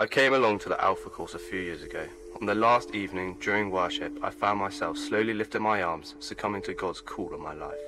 I 0.00 0.06
came 0.06 0.32
along 0.32 0.60
to 0.60 0.68
the 0.68 0.80
Alpha 0.80 1.10
course 1.10 1.34
a 1.34 1.40
few 1.40 1.58
years 1.58 1.82
ago. 1.82 2.06
On 2.40 2.46
the 2.46 2.54
last 2.54 2.94
evening 2.94 3.36
during 3.40 3.68
worship, 3.68 4.16
I 4.22 4.30
found 4.30 4.60
myself 4.60 4.96
slowly 4.96 5.34
lifting 5.34 5.62
my 5.62 5.82
arms, 5.82 6.14
succumbing 6.20 6.62
to 6.62 6.74
God's 6.74 7.00
call 7.00 7.34
on 7.34 7.42
my 7.42 7.52
life. 7.52 7.80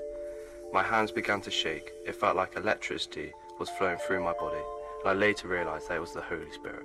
My 0.73 0.83
hands 0.83 1.13
began 1.13 1.41
to 1.43 1.53
shake. 1.53 1.93
It 2.05 2.17
felt 2.17 2.35
like 2.35 2.57
electricity 2.57 3.33
was 3.61 3.71
flowing 3.71 3.99
through 3.99 4.25
my 4.25 4.33
body, 4.33 4.59
and 4.59 5.09
I 5.09 5.13
later 5.13 5.47
realized 5.47 5.89
that 5.89 5.99
it 5.99 6.01
was 6.01 6.13
the 6.13 6.21
Holy 6.21 6.51
Spirit. 6.51 6.83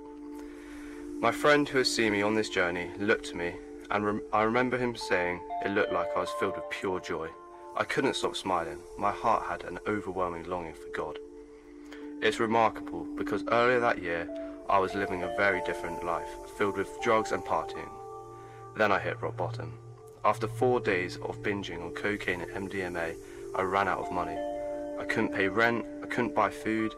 My 1.18 1.32
friend 1.32 1.68
who 1.68 1.78
has 1.78 1.92
seen 1.92 2.12
me 2.12 2.22
on 2.22 2.36
this 2.36 2.48
journey 2.48 2.92
looked 3.00 3.30
at 3.30 3.34
me, 3.34 3.52
and 3.90 4.20
I 4.32 4.44
remember 4.44 4.78
him 4.78 4.94
saying 4.94 5.40
it 5.64 5.72
looked 5.72 5.92
like 5.92 6.06
I 6.14 6.20
was 6.20 6.30
filled 6.38 6.54
with 6.54 6.70
pure 6.70 7.00
joy. 7.00 7.28
I 7.76 7.82
couldn't 7.82 8.14
stop 8.14 8.36
smiling. 8.36 8.78
My 8.96 9.10
heart 9.10 9.42
had 9.42 9.64
an 9.64 9.80
overwhelming 9.88 10.44
longing 10.44 10.74
for 10.74 10.88
God. 10.94 11.18
It's 12.22 12.38
remarkable 12.38 13.08
because 13.16 13.42
earlier 13.48 13.80
that 13.80 14.00
year, 14.00 14.28
I 14.68 14.78
was 14.78 14.94
living 14.94 15.22
a 15.22 15.36
very 15.36 15.62
different 15.64 16.04
life, 16.04 16.28
filled 16.56 16.76
with 16.76 17.00
drugs 17.00 17.32
and 17.32 17.44
partying. 17.44 17.88
Then 18.76 18.90
I 18.90 18.98
hit 18.98 19.22
rock 19.22 19.36
bottom. 19.36 19.72
After 20.24 20.48
four 20.48 20.80
days 20.80 21.16
of 21.18 21.42
binging 21.42 21.82
on 21.82 21.92
cocaine 21.92 22.40
and 22.40 22.68
MDMA, 22.68 23.14
I 23.54 23.62
ran 23.62 23.86
out 23.86 24.00
of 24.00 24.10
money. 24.10 24.36
I 24.98 25.04
couldn't 25.04 25.34
pay 25.34 25.48
rent, 25.48 25.84
I 26.02 26.06
couldn't 26.06 26.34
buy 26.34 26.50
food, 26.50 26.94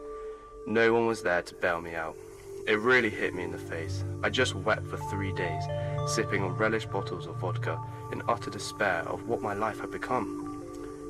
no 0.65 0.93
one 0.93 1.07
was 1.07 1.21
there 1.21 1.41
to 1.41 1.55
bail 1.55 1.81
me 1.81 1.95
out. 1.95 2.15
It 2.67 2.79
really 2.79 3.09
hit 3.09 3.33
me 3.33 3.43
in 3.43 3.51
the 3.51 3.57
face. 3.57 4.03
I 4.23 4.29
just 4.29 4.55
wept 4.55 4.87
for 4.87 4.97
three 4.97 5.33
days, 5.33 5.63
sipping 6.07 6.43
on 6.43 6.55
relish 6.57 6.85
bottles 6.85 7.27
of 7.27 7.37
vodka 7.37 7.79
in 8.11 8.21
utter 8.27 8.49
despair 8.49 9.03
of 9.07 9.27
what 9.27 9.41
my 9.41 9.53
life 9.53 9.79
had 9.79 9.91
become. 9.91 10.63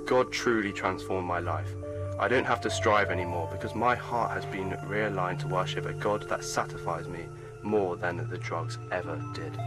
God 0.05 0.31
truly 0.31 0.71
transformed 0.71 1.27
my 1.27 1.39
life. 1.39 1.73
I 2.19 2.27
don't 2.27 2.43
have 2.43 2.59
to 2.61 2.69
strive 2.69 3.11
anymore 3.11 3.47
because 3.49 3.73
my 3.73 3.95
heart 3.95 4.31
has 4.31 4.43
been 4.43 4.71
realigned 4.71 5.39
to 5.39 5.47
worship 5.47 5.85
a 5.85 5.93
God 5.93 6.27
that 6.27 6.43
satisfies 6.43 7.07
me 7.07 7.21
more 7.63 7.95
than 7.95 8.29
the 8.29 8.37
drugs 8.37 8.77
ever 8.91 9.15
did. 9.33 9.57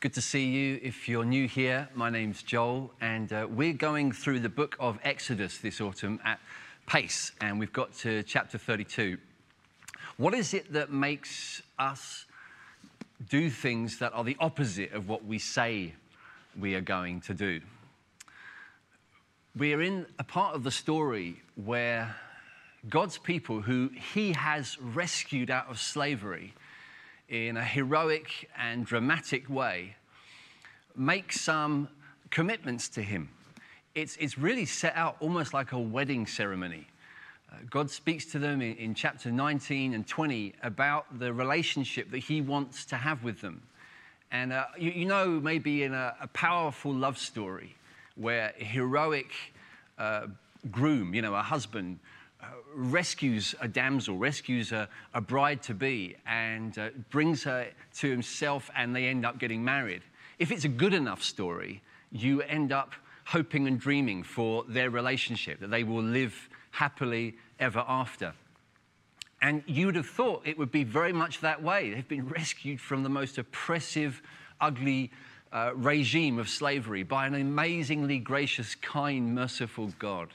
Good 0.00 0.14
to 0.14 0.20
see 0.20 0.46
you. 0.46 0.80
If 0.82 1.08
you're 1.08 1.24
new 1.24 1.46
here, 1.46 1.88
my 1.94 2.10
name's 2.10 2.42
Joel, 2.42 2.92
and 3.00 3.32
uh, 3.32 3.46
we're 3.48 3.74
going 3.74 4.10
through 4.10 4.40
the 4.40 4.48
book 4.48 4.76
of 4.80 4.98
Exodus 5.04 5.58
this 5.58 5.80
autumn 5.80 6.18
at 6.24 6.40
pace, 6.88 7.30
and 7.40 7.60
we've 7.60 7.72
got 7.72 7.92
to 7.98 8.24
chapter 8.24 8.58
32. 8.58 9.16
What 10.16 10.34
is 10.34 10.54
it 10.54 10.72
that 10.72 10.90
makes 10.90 11.62
us 11.78 12.26
do 13.26 13.50
things 13.50 13.98
that 13.98 14.12
are 14.12 14.24
the 14.24 14.36
opposite 14.38 14.92
of 14.92 15.08
what 15.08 15.24
we 15.24 15.38
say 15.38 15.94
we 16.58 16.74
are 16.74 16.80
going 16.80 17.20
to 17.22 17.34
do? 17.34 17.60
We're 19.56 19.82
in 19.82 20.06
a 20.18 20.24
part 20.24 20.54
of 20.54 20.62
the 20.62 20.70
story 20.70 21.42
where 21.64 22.14
God's 22.88 23.18
people, 23.18 23.60
who 23.60 23.90
He 24.14 24.32
has 24.32 24.80
rescued 24.80 25.50
out 25.50 25.68
of 25.68 25.80
slavery, 25.80 26.54
in 27.28 27.56
a 27.56 27.64
heroic 27.64 28.48
and 28.56 28.86
dramatic 28.86 29.50
way, 29.50 29.96
make 30.96 31.32
some 31.32 31.88
commitments 32.30 32.88
to 32.90 33.02
Him. 33.02 33.28
It's, 33.94 34.16
it's 34.16 34.38
really 34.38 34.64
set 34.64 34.94
out 34.96 35.16
almost 35.20 35.52
like 35.52 35.72
a 35.72 35.78
wedding 35.78 36.26
ceremony. 36.26 36.86
God 37.70 37.90
speaks 37.90 38.26
to 38.26 38.38
them 38.38 38.60
in, 38.60 38.76
in, 38.76 38.94
chapter 38.94 39.30
19 39.30 39.94
and 39.94 40.06
20 40.06 40.54
about 40.62 41.18
the 41.18 41.32
relationship 41.32 42.10
that 42.10 42.18
He 42.18 42.40
wants 42.40 42.84
to 42.86 42.96
have 42.96 43.24
with 43.24 43.40
them. 43.40 43.62
And 44.30 44.52
uh, 44.52 44.66
you, 44.78 44.90
you, 44.90 45.04
know, 45.06 45.40
maybe 45.40 45.82
in 45.82 45.94
a, 45.94 46.14
a, 46.20 46.26
powerful 46.28 46.92
love 46.92 47.16
story 47.16 47.74
where 48.16 48.52
a 48.58 48.64
heroic 48.64 49.30
uh, 49.98 50.26
groom, 50.70 51.14
you 51.14 51.22
know, 51.22 51.34
a 51.34 51.42
husband, 51.42 51.98
uh, 52.42 52.46
rescues 52.74 53.54
a 53.60 53.68
damsel, 53.68 54.16
rescues 54.18 54.70
a, 54.70 54.88
a 55.14 55.20
bride 55.20 55.62
to 55.62 55.74
be, 55.74 56.16
and 56.26 56.78
uh, 56.78 56.90
brings 57.10 57.42
her 57.44 57.66
to 57.96 58.10
himself, 58.10 58.70
and 58.76 58.94
they 58.94 59.06
end 59.06 59.24
up 59.24 59.38
getting 59.38 59.64
married. 59.64 60.02
If 60.38 60.52
it's 60.52 60.64
a 60.64 60.68
good 60.68 60.94
enough 60.94 61.22
story, 61.22 61.82
you 62.12 62.42
end 62.42 62.70
up 62.70 62.92
hoping 63.24 63.66
and 63.66 63.80
dreaming 63.80 64.22
for 64.22 64.64
their 64.68 64.90
relationship, 64.90 65.60
that 65.60 65.70
they 65.70 65.84
will 65.84 66.02
live 66.02 66.48
happily 66.70 67.36
ever 67.58 67.84
after. 67.86 68.32
And 69.40 69.62
you 69.66 69.86
would 69.86 69.94
have 69.96 70.08
thought 70.08 70.42
it 70.44 70.58
would 70.58 70.72
be 70.72 70.84
very 70.84 71.12
much 71.12 71.40
that 71.40 71.62
way. 71.62 71.90
They've 71.90 72.08
been 72.08 72.28
rescued 72.28 72.80
from 72.80 73.02
the 73.02 73.08
most 73.08 73.38
oppressive, 73.38 74.20
ugly 74.60 75.10
uh, 75.52 75.72
regime 75.74 76.38
of 76.38 76.48
slavery 76.48 77.02
by 77.02 77.26
an 77.26 77.34
amazingly 77.34 78.18
gracious, 78.18 78.74
kind, 78.74 79.34
merciful 79.34 79.92
God 79.98 80.28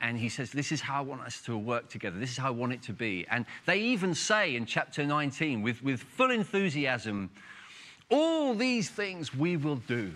and 0.00 0.18
he 0.18 0.28
says, 0.28 0.50
This 0.50 0.70
is 0.70 0.80
how 0.80 0.98
I 0.98 1.00
want 1.00 1.22
us 1.22 1.40
to 1.42 1.56
work 1.56 1.88
together. 1.88 2.18
This 2.18 2.30
is 2.30 2.36
how 2.36 2.48
I 2.48 2.50
want 2.50 2.72
it 2.72 2.82
to 2.82 2.92
be. 2.92 3.26
And 3.30 3.46
they 3.66 3.78
even 3.78 4.14
say 4.14 4.54
in 4.54 4.64
chapter 4.64 5.04
19, 5.04 5.62
with, 5.62 5.82
with 5.82 6.00
full 6.00 6.30
enthusiasm, 6.30 7.30
All 8.10 8.54
these 8.54 8.90
things 8.90 9.34
we 9.34 9.56
will 9.56 9.76
do. 9.76 10.12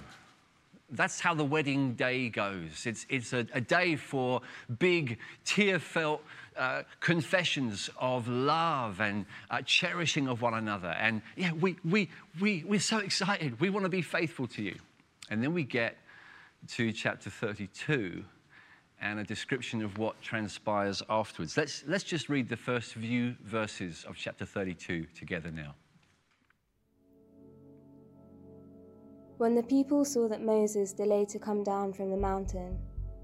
That's 0.93 1.21
how 1.21 1.35
the 1.35 1.45
wedding 1.45 1.95
day 1.95 2.29
goes. 2.29 2.85
It's, 2.85 3.07
it's 3.09 3.33
a, 3.33 3.47
a 3.55 3.61
day 3.61 3.97
for 3.97 4.43
big, 4.79 5.19
tear 5.45 5.79
felt 5.79 6.23
uh, 6.57 6.83
confessions 7.01 7.89
of 7.99 8.29
love 8.29 9.01
and 9.01 9.25
uh, 9.51 9.63
cherishing 9.63 10.29
of 10.29 10.43
one 10.43 10.55
another. 10.55 10.89
And 10.89 11.23
yeah, 11.35 11.53
we, 11.53 11.77
we, 11.83 12.11
we, 12.41 12.65
we're 12.67 12.79
so 12.79 12.99
excited. 12.99 13.59
We 13.59 13.71
want 13.71 13.85
to 13.85 13.91
be 13.91 14.03
faithful 14.03 14.47
to 14.49 14.63
you. 14.63 14.77
And 15.31 15.43
then 15.43 15.55
we 15.55 15.65
get 15.65 15.97
to 16.73 16.93
chapter 16.93 17.31
32 17.31 18.23
and 19.01 19.19
a 19.19 19.25
description 19.25 19.83
of 19.83 19.99
what 19.99 20.21
transpires 20.21 21.03
afterwards. 21.09 21.57
Let's, 21.57 21.83
let's 21.87 22.05
just 22.05 22.29
read 22.29 22.49
the 22.49 22.57
first 22.57 22.93
few 22.95 23.35
verses 23.43 24.05
of 24.07 24.17
chapter 24.17 24.45
32 24.45 25.07
together 25.17 25.51
now. 25.51 25.75
When 29.43 29.57
the 29.57 29.63
people 29.65 30.05
saw 30.05 30.29
that 30.29 30.45
Moses 30.45 30.93
delayed 30.93 31.29
to 31.31 31.41
come 31.41 31.65
down 31.65 31.93
from 31.93 32.11
the 32.11 32.17
mountain, 32.17 32.79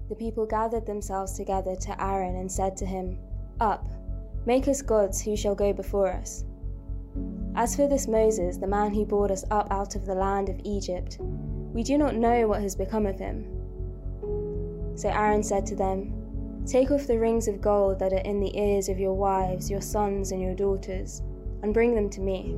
the 0.09 0.15
people 0.15 0.45
gathered 0.45 0.85
themselves 0.85 1.31
together 1.31 1.77
to 1.77 2.03
Aaron 2.03 2.35
and 2.35 2.51
said 2.51 2.75
to 2.75 2.85
him, 2.85 3.17
Up, 3.61 3.87
make 4.45 4.67
us 4.67 4.81
gods 4.81 5.21
who 5.21 5.37
shall 5.37 5.55
go 5.55 5.71
before 5.71 6.11
us. 6.11 6.43
As 7.55 7.73
for 7.73 7.87
this 7.87 8.09
Moses, 8.09 8.57
the 8.57 8.67
man 8.67 8.93
who 8.93 9.05
brought 9.05 9.31
us 9.31 9.45
up 9.49 9.71
out 9.71 9.95
of 9.95 10.05
the 10.05 10.13
land 10.13 10.49
of 10.49 10.59
Egypt, 10.65 11.19
we 11.21 11.83
do 11.83 11.97
not 11.97 12.17
know 12.17 12.49
what 12.49 12.61
has 12.63 12.75
become 12.75 13.05
of 13.05 13.17
him. 13.17 13.45
So 14.95 15.07
Aaron 15.07 15.41
said 15.41 15.65
to 15.67 15.75
them, 15.77 16.65
Take 16.65 16.91
off 16.91 17.07
the 17.07 17.17
rings 17.17 17.47
of 17.47 17.61
gold 17.61 17.97
that 17.99 18.11
are 18.11 18.25
in 18.25 18.41
the 18.41 18.59
ears 18.59 18.89
of 18.89 18.99
your 18.99 19.13
wives, 19.13 19.71
your 19.71 19.79
sons, 19.79 20.33
and 20.33 20.41
your 20.41 20.53
daughters, 20.53 21.21
and 21.63 21.73
bring 21.73 21.95
them 21.95 22.09
to 22.09 22.19
me. 22.19 22.57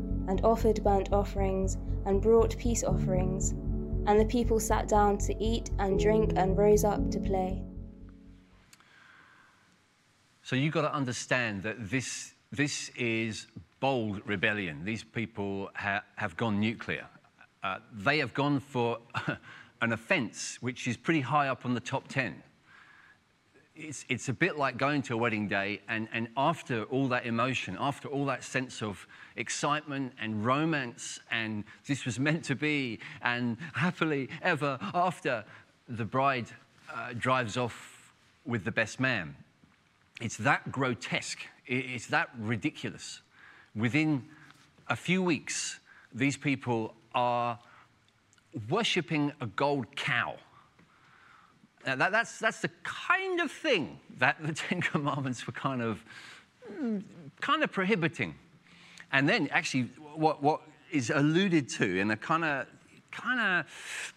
and 0.31 0.39
offered 0.45 0.81
burnt 0.81 1.11
offerings, 1.11 1.77
and 2.05 2.21
brought 2.21 2.57
peace 2.57 2.85
offerings. 2.85 3.51
And 4.07 4.17
the 4.17 4.25
people 4.25 4.61
sat 4.61 4.87
down 4.87 5.17
to 5.19 5.35
eat 5.43 5.71
and 5.77 5.99
drink 5.99 6.31
and 6.37 6.57
rose 6.57 6.85
up 6.85 7.11
to 7.11 7.19
play. 7.19 7.61
So 10.41 10.55
you've 10.55 10.73
got 10.73 10.83
to 10.83 10.93
understand 10.93 11.63
that 11.63 11.89
this, 11.89 12.33
this 12.49 12.91
is 12.95 13.47
bold 13.81 14.21
rebellion. 14.25 14.85
These 14.85 15.03
people 15.03 15.69
ha- 15.75 16.03
have 16.15 16.37
gone 16.37 16.61
nuclear. 16.61 17.07
Uh, 17.61 17.79
they 17.93 18.19
have 18.19 18.33
gone 18.33 18.61
for 18.61 18.99
an 19.81 19.91
offence 19.91 20.57
which 20.61 20.87
is 20.87 20.95
pretty 20.95 21.21
high 21.21 21.49
up 21.49 21.65
on 21.65 21.73
the 21.73 21.81
top 21.81 22.07
10. 22.07 22.41
It's, 23.83 24.05
it's 24.09 24.29
a 24.29 24.33
bit 24.33 24.59
like 24.59 24.77
going 24.77 25.01
to 25.03 25.15
a 25.15 25.17
wedding 25.17 25.47
day, 25.47 25.81
and, 25.89 26.07
and 26.13 26.27
after 26.37 26.83
all 26.83 27.07
that 27.07 27.25
emotion, 27.25 27.75
after 27.79 28.07
all 28.07 28.25
that 28.25 28.43
sense 28.43 28.83
of 28.83 29.07
excitement 29.35 30.13
and 30.21 30.45
romance, 30.45 31.19
and 31.31 31.63
this 31.87 32.05
was 32.05 32.19
meant 32.19 32.43
to 32.45 32.55
be, 32.55 32.99
and 33.23 33.57
happily 33.73 34.29
ever 34.43 34.77
after, 34.93 35.43
the 35.89 36.05
bride 36.05 36.45
uh, 36.93 37.13
drives 37.17 37.57
off 37.57 38.13
with 38.45 38.63
the 38.65 38.71
best 38.71 38.99
man. 38.99 39.35
It's 40.21 40.37
that 40.37 40.71
grotesque, 40.71 41.39
it's 41.65 42.05
that 42.07 42.29
ridiculous. 42.37 43.21
Within 43.75 44.23
a 44.89 44.95
few 44.95 45.23
weeks, 45.23 45.79
these 46.13 46.37
people 46.37 46.93
are 47.15 47.57
worshipping 48.69 49.31
a 49.41 49.47
gold 49.47 49.95
cow. 49.95 50.35
Now 51.85 51.95
that, 51.95 52.11
that's, 52.11 52.39
that's 52.39 52.61
the 52.61 52.69
kind 52.83 53.39
of 53.39 53.51
thing 53.51 53.99
that 54.19 54.37
the 54.41 54.53
Ten 54.53 54.81
Commandments 54.81 55.45
were 55.47 55.53
kind 55.53 55.81
of, 55.81 56.03
mm, 56.71 57.03
kind 57.39 57.63
of 57.63 57.71
prohibiting. 57.71 58.35
And 59.11 59.27
then 59.27 59.49
actually 59.51 59.89
what, 60.15 60.41
what 60.41 60.61
is 60.91 61.09
alluded 61.09 61.69
to 61.69 61.99
in 61.99 62.11
a 62.11 62.17
kind 62.17 62.45
of, 62.45 62.67
kind 63.11 63.39
of, 63.39 64.13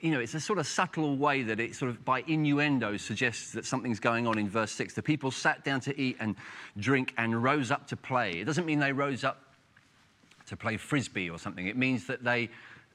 you 0.00 0.12
know, 0.12 0.20
it's 0.20 0.34
a 0.34 0.40
sort 0.40 0.58
of 0.58 0.66
subtle 0.66 1.16
way 1.16 1.42
that 1.42 1.58
it 1.58 1.74
sort 1.74 1.90
of 1.90 2.04
by 2.04 2.22
innuendo 2.26 2.96
suggests 2.96 3.52
that 3.52 3.66
something's 3.66 3.98
going 3.98 4.26
on 4.26 4.38
in 4.38 4.48
verse 4.48 4.70
6. 4.72 4.94
The 4.94 5.02
people 5.02 5.30
sat 5.30 5.64
down 5.64 5.80
to 5.82 6.00
eat 6.00 6.16
and 6.20 6.36
drink 6.78 7.12
and 7.18 7.42
rose 7.42 7.70
up 7.70 7.88
to 7.88 7.96
play. 7.96 8.40
It 8.40 8.44
doesn't 8.44 8.64
mean 8.64 8.78
they 8.78 8.92
rose 8.92 9.24
up 9.24 9.42
to 10.46 10.56
play 10.56 10.76
frisbee 10.76 11.28
or 11.28 11.38
something. 11.38 11.66
It 11.66 11.76
means 11.76 12.06
that 12.06 12.22
they 12.22 12.48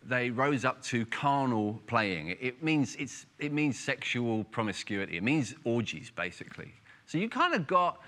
they 0.08 0.30
rose 0.30 0.66
up 0.66 0.82
to 0.84 1.06
carnal 1.08 1.82
playing. 1.88 2.36
It 2.40 2.64
means, 2.64 2.96
it's, 2.98 3.26
it 3.40 3.52
means 3.52 3.80
sexual 3.80 4.44
promiscuity. 4.46 5.18
It 5.18 5.24
means 5.24 5.56
orgies, 5.64 6.12
basically. 6.16 6.74
So 7.06 7.18
you 7.18 7.30
kind 7.30 7.54
of 7.54 7.68
got 7.68 8.00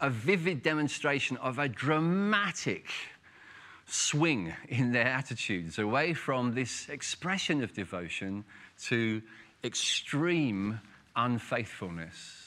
a 0.00 0.10
vivid 0.10 0.62
demonstration 0.62 1.36
of 1.38 1.58
a 1.58 1.68
dramatic 1.68 2.90
swing 3.86 4.52
in 4.68 4.92
their 4.92 5.06
attitudes 5.06 5.78
away 5.78 6.12
from 6.12 6.54
this 6.54 6.88
expression 6.88 7.62
of 7.62 7.72
devotion 7.72 8.44
to 8.84 9.22
extreme 9.62 10.80
unfaithfulness. 11.14 12.42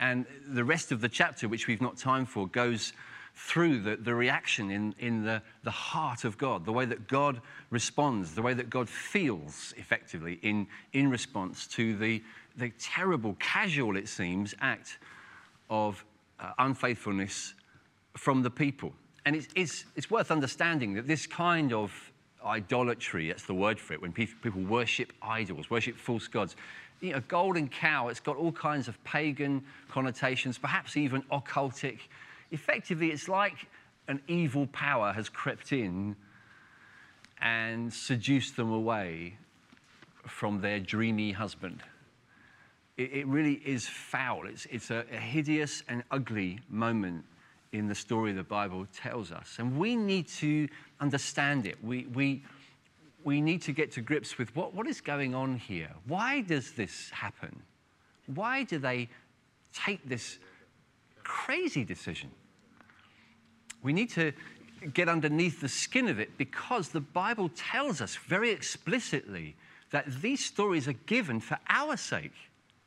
And 0.00 0.26
the 0.48 0.64
rest 0.64 0.92
of 0.92 1.00
the 1.00 1.08
chapter, 1.08 1.48
which 1.48 1.66
we've 1.66 1.80
not 1.80 1.96
time 1.96 2.26
for, 2.26 2.48
goes 2.48 2.92
through 3.34 3.80
the, 3.80 3.96
the 3.96 4.14
reaction 4.14 4.70
in, 4.70 4.94
in 4.98 5.24
the, 5.24 5.42
the 5.64 5.70
heart 5.70 6.24
of 6.24 6.38
God, 6.38 6.64
the 6.64 6.72
way 6.72 6.84
that 6.84 7.08
God 7.08 7.40
responds, 7.70 8.34
the 8.34 8.42
way 8.42 8.54
that 8.54 8.70
God 8.70 8.88
feels 8.88 9.74
effectively 9.76 10.38
in, 10.42 10.66
in 10.92 11.10
response 11.10 11.66
to 11.68 11.96
the, 11.96 12.22
the 12.56 12.70
terrible, 12.78 13.36
casual, 13.40 13.96
it 13.96 14.08
seems, 14.08 14.54
act 14.60 14.98
of 15.68 16.04
uh, 16.38 16.52
unfaithfulness 16.58 17.54
from 18.16 18.42
the 18.42 18.50
people. 18.50 18.92
And 19.26 19.34
it's, 19.34 19.48
it's, 19.56 19.84
it's 19.96 20.10
worth 20.10 20.30
understanding 20.30 20.94
that 20.94 21.08
this 21.08 21.26
kind 21.26 21.72
of 21.72 21.92
idolatry, 22.44 23.28
that's 23.28 23.46
the 23.46 23.54
word 23.54 23.80
for 23.80 23.94
it, 23.94 24.02
when 24.02 24.12
people 24.12 24.62
worship 24.62 25.12
idols, 25.22 25.70
worship 25.70 25.96
false 25.96 26.28
gods, 26.28 26.54
you 27.00 27.12
know, 27.12 27.22
golden 27.26 27.68
cow, 27.68 28.08
it's 28.08 28.20
got 28.20 28.36
all 28.36 28.52
kinds 28.52 28.86
of 28.86 29.02
pagan 29.02 29.64
connotations, 29.88 30.56
perhaps 30.56 30.96
even 30.96 31.22
occultic 31.32 31.98
effectively, 32.54 33.10
it's 33.10 33.28
like 33.28 33.68
an 34.08 34.20
evil 34.28 34.66
power 34.68 35.12
has 35.12 35.28
crept 35.28 35.72
in 35.72 36.16
and 37.40 37.92
seduced 37.92 38.56
them 38.56 38.72
away 38.72 39.36
from 40.26 40.60
their 40.60 40.80
dreamy 40.80 41.32
husband. 41.32 41.82
It, 42.96 43.12
it 43.12 43.26
really 43.26 43.54
is 43.64 43.86
foul. 43.86 44.46
It's, 44.46 44.66
it's 44.70 44.90
a, 44.90 45.04
a 45.12 45.16
hideous 45.16 45.82
and 45.88 46.02
ugly 46.10 46.60
moment 46.68 47.24
in 47.72 47.88
the 47.88 47.94
story 47.94 48.32
the 48.32 48.44
Bible 48.44 48.86
tells 48.94 49.32
us. 49.32 49.56
And 49.58 49.76
we 49.76 49.96
need 49.96 50.28
to 50.28 50.68
understand 51.00 51.66
it. 51.66 51.76
We, 51.82 52.06
we, 52.14 52.44
we 53.24 53.40
need 53.40 53.62
to 53.62 53.72
get 53.72 53.90
to 53.92 54.00
grips 54.00 54.38
with 54.38 54.54
what, 54.54 54.74
what 54.74 54.86
is 54.86 55.00
going 55.00 55.34
on 55.34 55.56
here. 55.56 55.90
Why 56.06 56.40
does 56.40 56.72
this 56.72 57.10
happen? 57.10 57.62
Why 58.26 58.62
do 58.62 58.78
they 58.78 59.08
take 59.74 60.08
this 60.08 60.38
crazy 61.24 61.84
decision? 61.84 62.30
We 63.84 63.92
need 63.92 64.10
to 64.10 64.32
get 64.94 65.08
underneath 65.08 65.60
the 65.60 65.68
skin 65.68 66.08
of 66.08 66.18
it 66.18 66.36
because 66.36 66.88
the 66.88 67.00
Bible 67.00 67.50
tells 67.54 68.00
us 68.00 68.16
very 68.16 68.50
explicitly 68.50 69.54
that 69.90 70.06
these 70.20 70.44
stories 70.44 70.88
are 70.88 70.94
given 71.06 71.38
for 71.38 71.58
our 71.68 71.96
sake. 71.96 72.32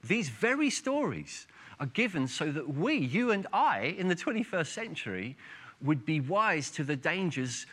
These 0.03 0.29
very 0.29 0.69
stories 0.69 1.47
are 1.79 1.85
given 1.85 2.27
so 2.27 2.51
that 2.51 2.67
we, 2.67 2.97
you 2.97 3.31
and 3.31 3.45
I, 3.53 3.95
in 3.97 4.07
the 4.07 4.15
21st 4.15 4.67
century, 4.67 5.37
would 5.81 6.03
be 6.03 6.19
wise 6.19 6.71
to 6.71 6.83
the 6.83 6.95
dangers 6.95 7.67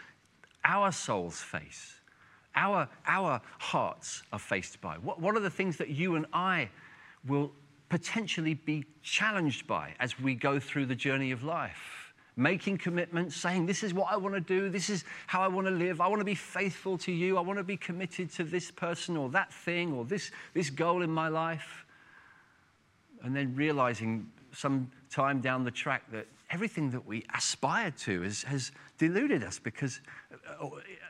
our 0.64 0.92
souls 0.92 1.40
face, 1.40 1.94
our, 2.54 2.88
our 3.06 3.40
hearts 3.58 4.22
are 4.32 4.38
faced 4.38 4.80
by. 4.80 4.96
What, 4.96 5.20
what 5.20 5.34
are 5.34 5.40
the 5.40 5.50
things 5.50 5.76
that 5.78 5.88
you 5.88 6.16
and 6.16 6.26
I 6.32 6.68
will 7.26 7.52
potentially 7.88 8.54
be 8.54 8.84
challenged 9.02 9.66
by 9.66 9.94
as 9.98 10.18
we 10.20 10.34
go 10.34 10.58
through 10.58 10.86
the 10.86 10.94
journey 10.94 11.32
of 11.32 11.42
life? 11.42 12.03
Making 12.36 12.78
commitments, 12.78 13.36
saying, 13.36 13.66
This 13.66 13.82
is 13.82 13.94
what 13.94 14.12
I 14.12 14.16
want 14.16 14.34
to 14.34 14.40
do, 14.40 14.68
this 14.68 14.90
is 14.90 15.04
how 15.26 15.40
I 15.42 15.48
want 15.48 15.66
to 15.66 15.72
live, 15.72 16.00
I 16.00 16.08
want 16.08 16.20
to 16.20 16.24
be 16.24 16.34
faithful 16.34 16.98
to 16.98 17.12
you, 17.12 17.38
I 17.38 17.40
want 17.40 17.58
to 17.58 17.64
be 17.64 17.76
committed 17.76 18.30
to 18.32 18.44
this 18.44 18.70
person 18.70 19.16
or 19.16 19.28
that 19.30 19.52
thing 19.52 19.92
or 19.92 20.04
this, 20.04 20.30
this 20.52 20.70
goal 20.70 21.02
in 21.02 21.10
my 21.10 21.28
life. 21.28 21.84
And 23.22 23.34
then 23.34 23.54
realizing 23.54 24.30
some 24.52 24.90
time 25.10 25.40
down 25.40 25.64
the 25.64 25.70
track 25.70 26.10
that 26.12 26.26
everything 26.50 26.90
that 26.90 27.06
we 27.06 27.24
aspire 27.34 27.90
to 27.90 28.22
has, 28.22 28.42
has 28.42 28.72
deluded 28.98 29.42
us 29.42 29.58
because 29.58 30.00
uh, 30.60 30.68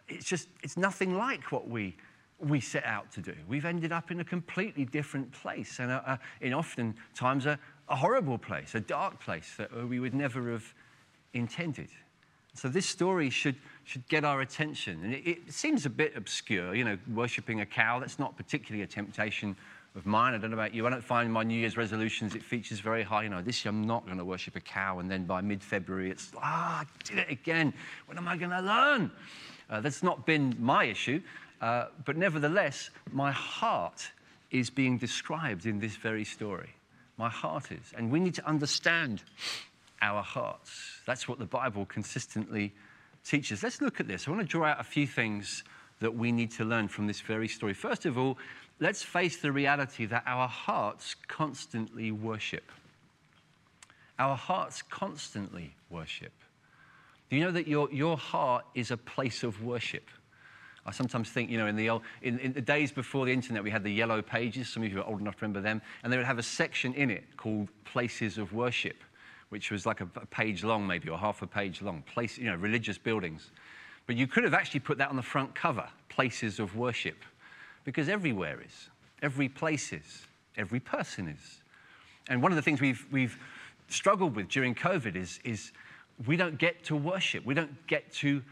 it's 0.08 0.24
just, 0.24 0.48
it's 0.62 0.76
nothing 0.76 1.16
like 1.16 1.50
what 1.50 1.68
we 1.68 1.96
we 2.40 2.60
set 2.60 2.84
out 2.84 3.10
to 3.12 3.20
do. 3.20 3.34
We've 3.48 3.64
ended 3.64 3.92
up 3.92 4.10
in 4.10 4.20
a 4.20 4.24
completely 4.24 4.84
different 4.84 5.32
place, 5.32 5.78
and 5.78 5.90
a, 5.90 6.12
a, 6.12 6.44
in 6.44 6.52
often 6.52 6.94
times 7.14 7.46
a, 7.46 7.58
a 7.88 7.96
horrible 7.96 8.38
place, 8.38 8.74
a 8.74 8.80
dark 8.80 9.20
place 9.20 9.54
that 9.56 9.72
we 9.88 10.00
would 10.00 10.14
never 10.14 10.50
have 10.50 10.74
intended. 11.34 11.88
So 12.54 12.68
this 12.68 12.86
story 12.86 13.30
should, 13.30 13.56
should 13.82 14.06
get 14.08 14.24
our 14.24 14.40
attention. 14.40 15.00
And 15.02 15.14
it, 15.14 15.26
it, 15.26 15.52
seems 15.52 15.86
a 15.86 15.90
bit 15.90 16.16
obscure, 16.16 16.74
you 16.74 16.84
know, 16.84 16.96
worshipping 17.12 17.60
a 17.60 17.66
cow. 17.66 17.98
That's 17.98 18.18
not 18.18 18.36
particularly 18.36 18.84
a 18.84 18.86
temptation 18.86 19.56
of 19.96 20.06
mine. 20.06 20.34
I 20.34 20.38
don't 20.38 20.50
know 20.50 20.56
about 20.56 20.72
you. 20.72 20.86
I 20.86 20.90
don't 20.90 21.02
find 21.02 21.32
my 21.32 21.42
New 21.42 21.58
Year's 21.58 21.76
resolutions, 21.76 22.34
it 22.34 22.42
features 22.42 22.80
very 22.80 23.02
high. 23.02 23.24
You 23.24 23.28
know, 23.28 23.42
this 23.42 23.64
year 23.64 23.70
I'm 23.70 23.86
not 23.86 24.06
going 24.06 24.18
to 24.18 24.24
worship 24.24 24.54
a 24.56 24.60
cow. 24.60 25.00
And 25.00 25.10
then 25.10 25.24
by 25.24 25.40
mid-February, 25.40 26.10
it's, 26.10 26.30
ah, 26.40 26.82
I 26.82 26.84
did 27.04 27.18
it 27.18 27.30
again. 27.30 27.74
When 28.06 28.18
am 28.18 28.28
I 28.28 28.36
going 28.36 28.50
to 28.50 28.60
learn? 28.60 29.10
Uh, 29.68 29.80
that's 29.80 30.02
not 30.02 30.24
been 30.24 30.56
my 30.58 30.84
issue. 30.84 31.20
Uh, 31.60 31.86
but 32.04 32.16
nevertheless, 32.16 32.90
my 33.12 33.32
heart 33.32 34.10
is 34.50 34.70
being 34.70 34.96
described 34.98 35.66
in 35.66 35.80
this 35.80 35.96
very 35.96 36.24
story. 36.24 36.70
My 37.16 37.28
heart 37.28 37.72
is. 37.72 37.92
And 37.96 38.10
we 38.10 38.20
need 38.20 38.34
to 38.34 38.46
understand 38.46 39.22
our 40.04 40.22
hearts. 40.22 41.00
That's 41.06 41.26
what 41.26 41.38
the 41.38 41.46
Bible 41.46 41.86
consistently 41.86 42.74
teaches. 43.24 43.62
Let's 43.62 43.80
look 43.80 44.00
at 44.00 44.06
this. 44.06 44.28
I 44.28 44.30
want 44.30 44.42
to 44.42 44.46
draw 44.46 44.66
out 44.66 44.80
a 44.80 44.84
few 44.84 45.06
things 45.06 45.64
that 46.00 46.14
we 46.14 46.30
need 46.30 46.50
to 46.52 46.64
learn 46.64 46.88
from 46.88 47.06
this 47.06 47.22
very 47.22 47.48
story. 47.48 47.72
First 47.72 48.04
of 48.04 48.18
all, 48.18 48.36
let's 48.80 49.02
face 49.02 49.38
the 49.38 49.50
reality 49.50 50.04
that 50.06 50.22
our 50.26 50.46
hearts 50.46 51.16
constantly 51.26 52.12
worship. 52.12 52.70
Our 54.18 54.36
hearts 54.36 54.82
constantly 54.82 55.74
worship. 55.88 56.32
Do 57.30 57.36
you 57.36 57.42
know 57.42 57.52
that 57.52 57.66
your, 57.66 57.90
your 57.90 58.18
heart 58.18 58.66
is 58.74 58.90
a 58.90 58.98
place 58.98 59.42
of 59.42 59.62
worship? 59.64 60.10
I 60.86 60.90
sometimes 60.90 61.30
think, 61.30 61.48
you 61.48 61.56
know, 61.56 61.66
in 61.66 61.76
the, 61.76 61.88
old, 61.88 62.02
in, 62.20 62.38
in, 62.40 62.52
the 62.52 62.60
days 62.60 62.92
before 62.92 63.24
the 63.24 63.32
internet, 63.32 63.64
we 63.64 63.70
had 63.70 63.82
the 63.82 63.90
yellow 63.90 64.20
pages. 64.20 64.68
Some 64.68 64.82
of 64.82 64.92
you 64.92 65.00
are 65.00 65.06
old 65.06 65.22
enough 65.22 65.36
to 65.36 65.46
remember 65.46 65.62
them. 65.62 65.80
And 66.02 66.12
they 66.12 66.18
would 66.18 66.26
have 66.26 66.38
a 66.38 66.42
section 66.42 66.92
in 66.92 67.10
it 67.10 67.38
called 67.38 67.70
Places 67.86 68.36
of 68.36 68.52
Worship 68.52 68.96
which 69.54 69.70
was 69.70 69.86
like 69.86 70.00
a, 70.00 70.08
a 70.16 70.26
page 70.26 70.64
long, 70.64 70.84
maybe, 70.84 71.08
or 71.08 71.16
half 71.16 71.40
a 71.40 71.46
page 71.46 71.80
long, 71.80 72.02
place, 72.12 72.36
you 72.36 72.46
know, 72.46 72.56
religious 72.56 72.98
buildings. 72.98 73.52
But 74.08 74.16
you 74.16 74.26
could 74.26 74.42
have 74.42 74.52
actually 74.52 74.80
put 74.80 74.98
that 74.98 75.10
on 75.10 75.14
the 75.14 75.22
front 75.22 75.54
cover, 75.54 75.88
places 76.08 76.58
of 76.58 76.74
worship, 76.74 77.18
because 77.84 78.08
everywhere 78.08 78.60
is, 78.60 78.88
every 79.22 79.48
place 79.48 79.92
is, 79.92 80.26
every 80.56 80.80
person 80.80 81.28
is. 81.28 81.62
And 82.28 82.42
one 82.42 82.50
of 82.50 82.56
the 82.56 82.62
things 82.62 82.80
we've, 82.80 83.06
we've 83.12 83.38
struggled 83.86 84.34
with 84.34 84.48
during 84.48 84.74
COVID 84.74 85.14
is, 85.14 85.38
is 85.44 85.70
we 86.26 86.36
don't 86.36 86.58
get 86.58 86.82
to 86.86 86.96
worship. 86.96 87.46
We 87.46 87.54
don't 87.54 87.86
get 87.86 88.12
to 88.14 88.42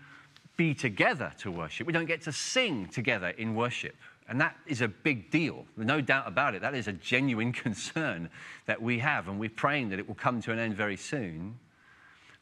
be 0.56 0.73
together 0.73 1.32
to 1.38 1.50
worship. 1.50 1.85
We 1.85 1.92
don't 1.92 2.06
get 2.06 2.23
to 2.23 2.32
sing 2.32 2.87
together 2.87 3.30
in 3.30 3.56
worship. 3.56 3.97
And 4.33 4.41
that 4.41 4.57
is 4.65 4.81
a 4.81 4.89
big 4.89 5.31
deal. 5.31 5.67
No 5.77 6.01
doubt 6.01 6.27
about 6.27 6.55
it. 6.55 6.62
That 6.62 6.75
is 6.75 6.89
a 6.89 6.93
genuine 6.95 7.53
concern 7.67 8.31
that 8.65 8.81
we 8.81 8.99
have, 8.99 9.29
and 9.29 9.39
we're 9.39 9.51
praying 9.51 9.91
that 9.91 9.99
it 9.99 10.09
will 10.09 10.15
come 10.15 10.41
to 10.41 10.53
an 10.53 10.59
end 10.59 10.75
very 10.75 10.97
soon. 10.97 11.59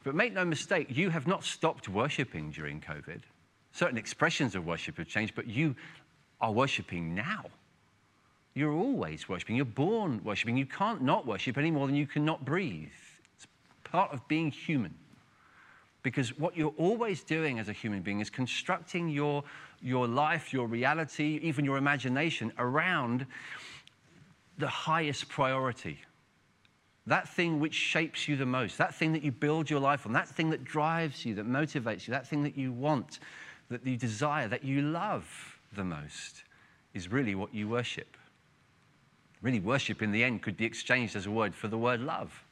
But 0.05 0.15
make 0.15 0.31
no 0.31 0.45
mistake, 0.45 0.87
you 0.89 1.09
have 1.09 1.27
not 1.27 1.43
stopped 1.43 1.89
worshipping 1.89 2.51
during 2.51 2.79
COVID. 2.79 3.19
Certain 3.73 3.97
expressions 3.97 4.55
of 4.55 4.65
worship 4.65 4.99
have 4.99 5.09
changed, 5.09 5.35
but 5.35 5.47
you 5.47 5.75
are 6.39 6.53
worshipping 6.53 7.13
now. 7.13 7.47
You're 8.53 8.71
always 8.71 9.27
worshipping. 9.27 9.57
You're 9.57 9.65
born 9.65 10.21
worshipping. 10.23 10.55
You 10.55 10.67
can't 10.67 11.01
not 11.01 11.27
worship 11.27 11.57
any 11.57 11.71
more 11.71 11.87
than 11.87 11.97
you 11.97 12.07
cannot 12.07 12.45
breathe. 12.45 12.87
It's 13.35 13.47
part 13.83 14.13
of 14.13 14.25
being 14.29 14.49
human. 14.49 14.95
Because 16.03 16.37
what 16.37 16.57
you're 16.57 16.73
always 16.77 17.23
doing 17.23 17.59
as 17.59 17.69
a 17.69 17.73
human 17.73 18.01
being 18.01 18.19
is 18.21 18.29
constructing 18.29 19.09
your, 19.09 19.43
your 19.81 20.07
life, 20.07 20.51
your 20.51 20.67
reality, 20.67 21.39
even 21.43 21.63
your 21.63 21.77
imagination 21.77 22.51
around 22.57 23.25
the 24.57 24.67
highest 24.67 25.29
priority. 25.29 25.99
That 27.07 27.27
thing 27.27 27.59
which 27.59 27.73
shapes 27.73 28.27
you 28.27 28.35
the 28.35 28.45
most, 28.45 28.77
that 28.77 28.95
thing 28.95 29.13
that 29.13 29.23
you 29.23 29.31
build 29.31 29.69
your 29.69 29.79
life 29.79 30.05
on, 30.05 30.13
that 30.13 30.27
thing 30.27 30.49
that 30.51 30.63
drives 30.63 31.25
you, 31.25 31.35
that 31.35 31.47
motivates 31.47 32.07
you, 32.07 32.13
that 32.13 32.27
thing 32.27 32.43
that 32.43 32.57
you 32.57 32.71
want, 32.71 33.19
that 33.69 33.85
you 33.85 33.97
desire, 33.97 34.47
that 34.47 34.63
you 34.63 34.81
love 34.81 35.59
the 35.75 35.83
most, 35.83 36.43
is 36.93 37.11
really 37.11 37.35
what 37.35 37.53
you 37.53 37.67
worship. 37.67 38.17
Really, 39.41 39.59
worship 39.59 40.03
in 40.03 40.11
the 40.11 40.23
end 40.23 40.43
could 40.43 40.57
be 40.57 40.65
exchanged 40.65 41.15
as 41.15 41.25
a 41.25 41.31
word 41.31 41.55
for 41.55 41.67
the 41.67 41.77
word 41.77 42.01
love. 42.01 42.43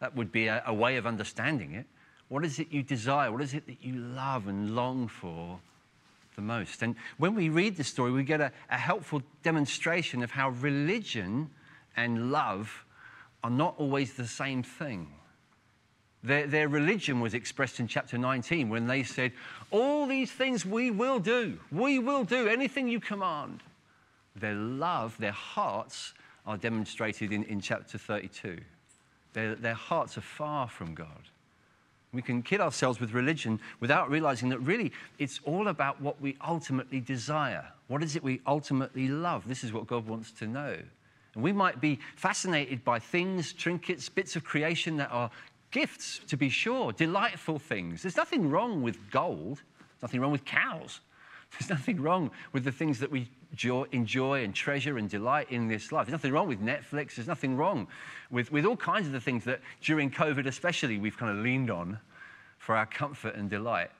That 0.00 0.14
would 0.14 0.30
be 0.30 0.48
a, 0.48 0.62
a 0.66 0.74
way 0.74 0.96
of 0.96 1.06
understanding 1.06 1.72
it. 1.72 1.86
What 2.28 2.44
is 2.44 2.58
it 2.58 2.68
you 2.70 2.82
desire? 2.82 3.30
What 3.30 3.42
is 3.42 3.54
it 3.54 3.66
that 3.66 3.82
you 3.82 3.94
love 3.94 4.48
and 4.48 4.74
long 4.74 5.08
for 5.08 5.58
the 6.36 6.42
most? 6.42 6.82
And 6.82 6.96
when 7.18 7.34
we 7.34 7.48
read 7.48 7.76
the 7.76 7.84
story, 7.84 8.12
we 8.12 8.24
get 8.24 8.40
a, 8.40 8.52
a 8.70 8.78
helpful 8.78 9.22
demonstration 9.42 10.22
of 10.22 10.30
how 10.30 10.50
religion 10.50 11.50
and 11.96 12.32
love 12.32 12.84
are 13.42 13.50
not 13.50 13.74
always 13.78 14.14
the 14.14 14.26
same 14.26 14.62
thing. 14.62 15.08
Their, 16.22 16.46
their, 16.46 16.68
religion 16.68 17.20
was 17.20 17.34
expressed 17.34 17.78
in 17.80 17.86
chapter 17.86 18.16
19 18.16 18.70
when 18.70 18.86
they 18.86 19.02
said, 19.02 19.32
All 19.70 20.06
these 20.06 20.32
things 20.32 20.64
we 20.64 20.90
will 20.90 21.18
do. 21.18 21.58
We 21.70 21.98
will 21.98 22.24
do 22.24 22.48
anything 22.48 22.88
you 22.88 22.98
command. 22.98 23.62
Their 24.34 24.54
love, 24.54 25.16
their 25.18 25.32
hearts 25.32 26.14
are 26.46 26.56
demonstrated 26.56 27.30
in, 27.30 27.44
in 27.44 27.60
chapter 27.60 27.98
32. 27.98 28.58
Their, 29.34 29.54
their 29.54 29.74
hearts 29.74 30.16
are 30.16 30.22
far 30.22 30.66
from 30.66 30.94
God. 30.94 31.28
We 32.14 32.22
can 32.22 32.42
kid 32.42 32.60
ourselves 32.60 33.00
with 33.00 33.12
religion 33.12 33.60
without 33.80 34.08
realizing 34.08 34.48
that 34.50 34.60
really 34.60 34.92
it's 35.18 35.40
all 35.44 35.68
about 35.68 36.00
what 36.00 36.20
we 36.20 36.36
ultimately 36.46 37.00
desire. 37.00 37.66
What 37.88 38.02
is 38.02 38.16
it 38.16 38.22
we 38.22 38.40
ultimately 38.46 39.08
love? 39.08 39.46
This 39.48 39.64
is 39.64 39.72
what 39.72 39.86
God 39.86 40.06
wants 40.06 40.30
to 40.32 40.46
know. 40.46 40.76
And 41.34 41.42
we 41.42 41.52
might 41.52 41.80
be 41.80 41.98
fascinated 42.16 42.84
by 42.84 43.00
things, 43.00 43.52
trinkets, 43.52 44.08
bits 44.08 44.36
of 44.36 44.44
creation 44.44 44.96
that 44.98 45.10
are 45.10 45.30
gifts, 45.72 46.20
to 46.28 46.36
be 46.36 46.48
sure, 46.48 46.92
delightful 46.92 47.58
things. 47.58 48.02
There's 48.02 48.16
nothing 48.16 48.48
wrong 48.48 48.80
with 48.80 49.10
gold, 49.10 49.62
nothing 50.00 50.20
wrong 50.20 50.30
with 50.30 50.44
cows. 50.44 51.00
There's 51.58 51.70
nothing 51.70 52.00
wrong 52.00 52.30
with 52.52 52.64
the 52.64 52.72
things 52.72 52.98
that 53.00 53.10
we 53.10 53.28
enjoy 53.92 54.44
and 54.44 54.54
treasure 54.54 54.98
and 54.98 55.08
delight 55.08 55.50
in 55.50 55.68
this 55.68 55.92
life. 55.92 56.06
There's 56.06 56.12
nothing 56.12 56.32
wrong 56.32 56.48
with 56.48 56.60
Netflix. 56.60 57.14
There's 57.14 57.28
nothing 57.28 57.56
wrong 57.56 57.86
with, 58.30 58.50
with 58.50 58.64
all 58.64 58.76
kinds 58.76 59.06
of 59.06 59.12
the 59.12 59.20
things 59.20 59.44
that 59.44 59.60
during 59.80 60.10
COVID, 60.10 60.46
especially, 60.46 60.98
we've 60.98 61.16
kind 61.16 61.36
of 61.36 61.44
leaned 61.44 61.70
on 61.70 61.98
for 62.58 62.76
our 62.76 62.86
comfort 62.86 63.36
and 63.36 63.48
delight. 63.48 63.90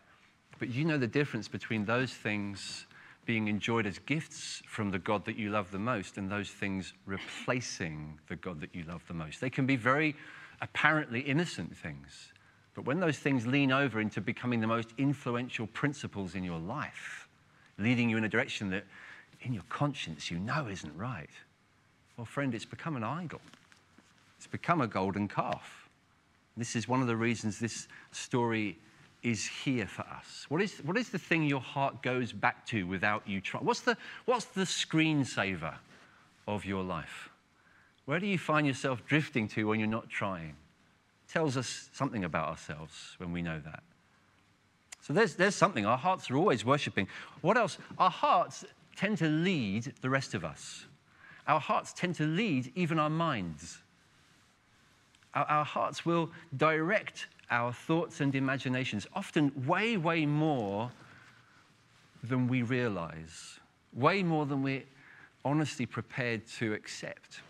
But 0.59 0.69
you 0.71 0.85
know 0.85 0.99
the 0.99 1.07
difference 1.07 1.49
between 1.49 1.85
those 1.85 2.13
things 2.13 2.87
being 3.27 3.49
enjoyed 3.49 3.87
as 3.87 3.99
gifts 4.01 4.63
from 4.67 4.91
the 4.91 4.99
God 4.99 5.25
that 5.25 5.37
you 5.37 5.51
love 5.51 5.71
the 5.71 5.79
most 5.79 6.19
and 6.19 6.31
those 6.31 6.51
things 6.51 6.93
replacing 7.07 8.19
the 8.29 8.37
God 8.37 8.61
that 8.61 8.75
you 8.75 8.85
love 8.85 9.03
the 9.09 9.15
most. 9.15 9.41
They 9.41 9.51
can 9.51 9.67
be 9.67 9.77
very 9.77 10.15
apparently 10.61 11.21
innocent 11.21 11.77
things. 11.77 12.33
But 12.75 12.85
when 12.85 13.01
those 13.01 13.19
things 13.19 13.47
lean 13.47 13.73
over 13.73 14.01
into 14.01 14.21
becoming 14.21 14.61
the 14.61 14.67
most 14.67 14.91
influential 14.99 15.67
principles 15.69 16.35
in 16.35 16.45
your 16.45 16.59
life, 16.59 17.29
leading 17.79 18.09
you 18.11 18.17
in 18.17 18.25
a 18.25 18.29
direction 18.29 18.71
that 18.71 18.85
in 19.43 19.53
your 19.53 19.65
conscience 19.69 20.31
you 20.31 20.39
know 20.39 20.69
isn't 20.69 20.97
right, 20.97 21.31
well, 22.17 22.25
friend, 22.25 22.55
it's 22.55 22.65
become 22.65 22.97
an 22.97 23.05
idol. 23.05 23.41
It's 24.39 24.47
become 24.47 24.81
a 24.81 24.87
golden 24.87 25.29
calf. 25.29 25.89
This 26.57 26.77
is 26.77 26.89
one 26.89 27.01
of 27.01 27.07
the 27.07 27.17
reasons 27.17 27.59
this 27.59 27.89
story 28.13 28.79
is 29.23 29.47
here 29.47 29.87
for 29.87 30.03
us. 30.03 30.47
What 30.49 30.61
is, 30.63 30.79
what 30.85 30.97
is 30.97 31.09
the 31.09 31.19
thing 31.19 31.45
your 31.45 31.61
heart 31.61 32.03
goes 32.03 32.31
back 32.31 32.67
to 32.67 32.87
without 32.87 33.27
you 33.27 33.41
trying? 33.41 33.65
What's 33.65 33.81
the, 33.81 33.97
what's 34.27 34.45
the 34.45 34.63
screensaver 34.63 35.75
of 36.47 36.65
your 36.65 36.85
life? 36.85 37.31
Where 38.05 38.21
do 38.21 38.27
you 38.27 38.39
find 38.39 38.67
yourself 38.67 39.05
drifting 39.07 39.49
to 39.49 39.67
when 39.67 39.81
you're 39.81 39.89
not 39.89 40.11
trying? 40.11 40.51
It 41.27 41.33
tells 41.33 41.57
us 41.57 41.89
something 41.93 42.25
about 42.25 42.49
ourselves 42.49 43.15
when 43.17 43.33
we 43.33 43.41
know 43.43 43.61
that. 43.65 43.83
So 45.07 45.13
there's, 45.13 45.35
there's 45.35 45.55
something. 45.55 45.85
Our 45.85 45.99
hearts 45.99 46.31
are 46.31 46.37
always 46.37 46.65
worshiping. 46.65 47.09
What 47.43 47.59
else? 47.59 47.77
Our 47.99 48.09
hearts 48.09 48.65
tend 48.97 49.19
to 49.19 49.29
lead 49.29 49.93
the 50.01 50.09
rest 50.09 50.33
of 50.33 50.47
us. 50.47 50.87
Our 51.47 51.61
hearts 51.61 51.93
tend 51.93 52.15
to 52.15 52.25
lead 52.25 52.73
even 52.75 52.99
our 52.99 53.11
minds. 53.11 53.83
Our, 55.35 55.45
our 55.45 55.65
hearts 55.65 56.07
will 56.07 56.31
direct 56.57 57.27
our 57.51 57.71
thoughts 57.71 58.23
and 58.23 58.35
imaginations, 58.35 59.07
often 59.13 59.53
way, 59.67 59.99
way 59.99 60.25
more 60.25 60.91
than 62.23 62.49
we 62.49 62.63
realize, 62.63 63.61
way 63.93 64.23
more 64.23 64.47
than 64.47 64.63
we're 64.63 64.85
honestly 65.45 65.85
prepared 65.85 66.47
to 66.61 66.73
accept. 66.73 67.41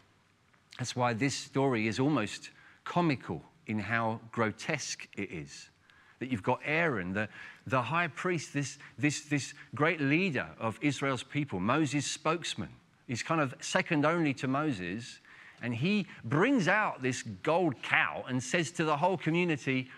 That's 0.80 0.96
why 0.96 1.12
this 1.12 1.36
story 1.36 1.86
is 1.86 2.00
almost 2.00 2.50
comical 2.82 3.44
in 3.68 3.78
how 3.78 4.18
grotesque 4.32 5.06
it 5.16 5.30
is 5.30 5.68
that 6.18 6.30
you've 6.30 6.42
got 6.42 6.60
Aaron, 6.64 7.12
the, 7.12 7.28
the 7.66 7.82
high 7.82 8.08
priest, 8.08 8.52
this, 8.52 8.78
this, 8.98 9.22
this 9.22 9.54
great 9.74 10.00
leader 10.00 10.48
of 10.58 10.78
Israel's 10.80 11.22
people, 11.22 11.60
Moses' 11.60 12.06
spokesman. 12.06 12.70
He's 13.06 13.22
kind 13.22 13.40
of 13.40 13.54
second 13.60 14.06
only 14.06 14.34
to 14.34 14.48
Moses. 14.48 15.20
And 15.62 15.74
he 15.74 16.06
brings 16.24 16.68
out 16.68 17.02
this 17.02 17.22
gold 17.22 17.82
cow 17.82 18.24
and 18.28 18.42
says 18.42 18.70
to 18.72 18.84
the 18.84 18.96
whole 18.96 19.16
community, 19.16 19.88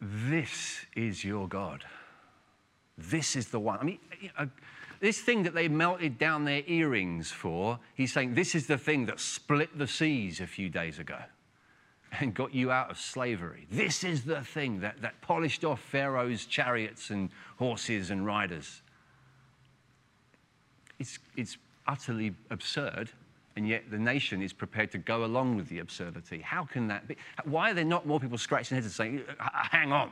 This 0.00 0.84
is 0.94 1.24
your 1.24 1.48
God. 1.48 1.84
This 2.96 3.36
is 3.36 3.48
the 3.48 3.60
one. 3.60 3.78
I 3.80 3.84
mean, 3.84 3.98
this 5.00 5.20
thing 5.20 5.42
that 5.44 5.54
they 5.54 5.66
melted 5.68 6.18
down 6.18 6.44
their 6.44 6.62
earrings 6.66 7.30
for, 7.30 7.78
he's 7.94 8.12
saying, 8.12 8.34
This 8.34 8.54
is 8.54 8.66
the 8.66 8.78
thing 8.78 9.06
that 9.06 9.18
split 9.18 9.76
the 9.76 9.88
seas 9.88 10.40
a 10.40 10.46
few 10.46 10.68
days 10.68 10.98
ago 10.98 11.18
and 12.20 12.34
got 12.34 12.54
you 12.54 12.70
out 12.70 12.90
of 12.90 12.98
slavery. 12.98 13.66
This 13.70 14.04
is 14.04 14.24
the 14.24 14.42
thing 14.42 14.80
that, 14.80 15.00
that 15.02 15.20
polished 15.22 15.64
off 15.64 15.80
Pharaoh's 15.80 16.44
chariots 16.44 17.10
and 17.10 17.30
horses 17.56 18.10
and 18.10 18.26
riders. 18.26 18.82
It's, 20.98 21.18
it's 21.36 21.56
utterly 21.86 22.34
absurd, 22.50 23.10
and 23.56 23.66
yet 23.66 23.90
the 23.90 23.98
nation 23.98 24.42
is 24.42 24.52
prepared 24.52 24.92
to 24.92 24.98
go 24.98 25.24
along 25.24 25.56
with 25.56 25.68
the 25.68 25.78
absurdity. 25.78 26.40
How 26.40 26.64
can 26.64 26.88
that 26.88 27.08
be? 27.08 27.16
Why 27.44 27.70
are 27.70 27.74
there 27.74 27.84
not 27.84 28.06
more 28.06 28.20
people 28.20 28.38
scratching 28.38 28.76
their 28.76 28.82
heads 28.82 28.86
and 28.86 28.94
saying, 28.94 29.24
uh, 29.40 29.42
uh, 29.42 29.48
hang 29.70 29.92
on, 29.92 30.10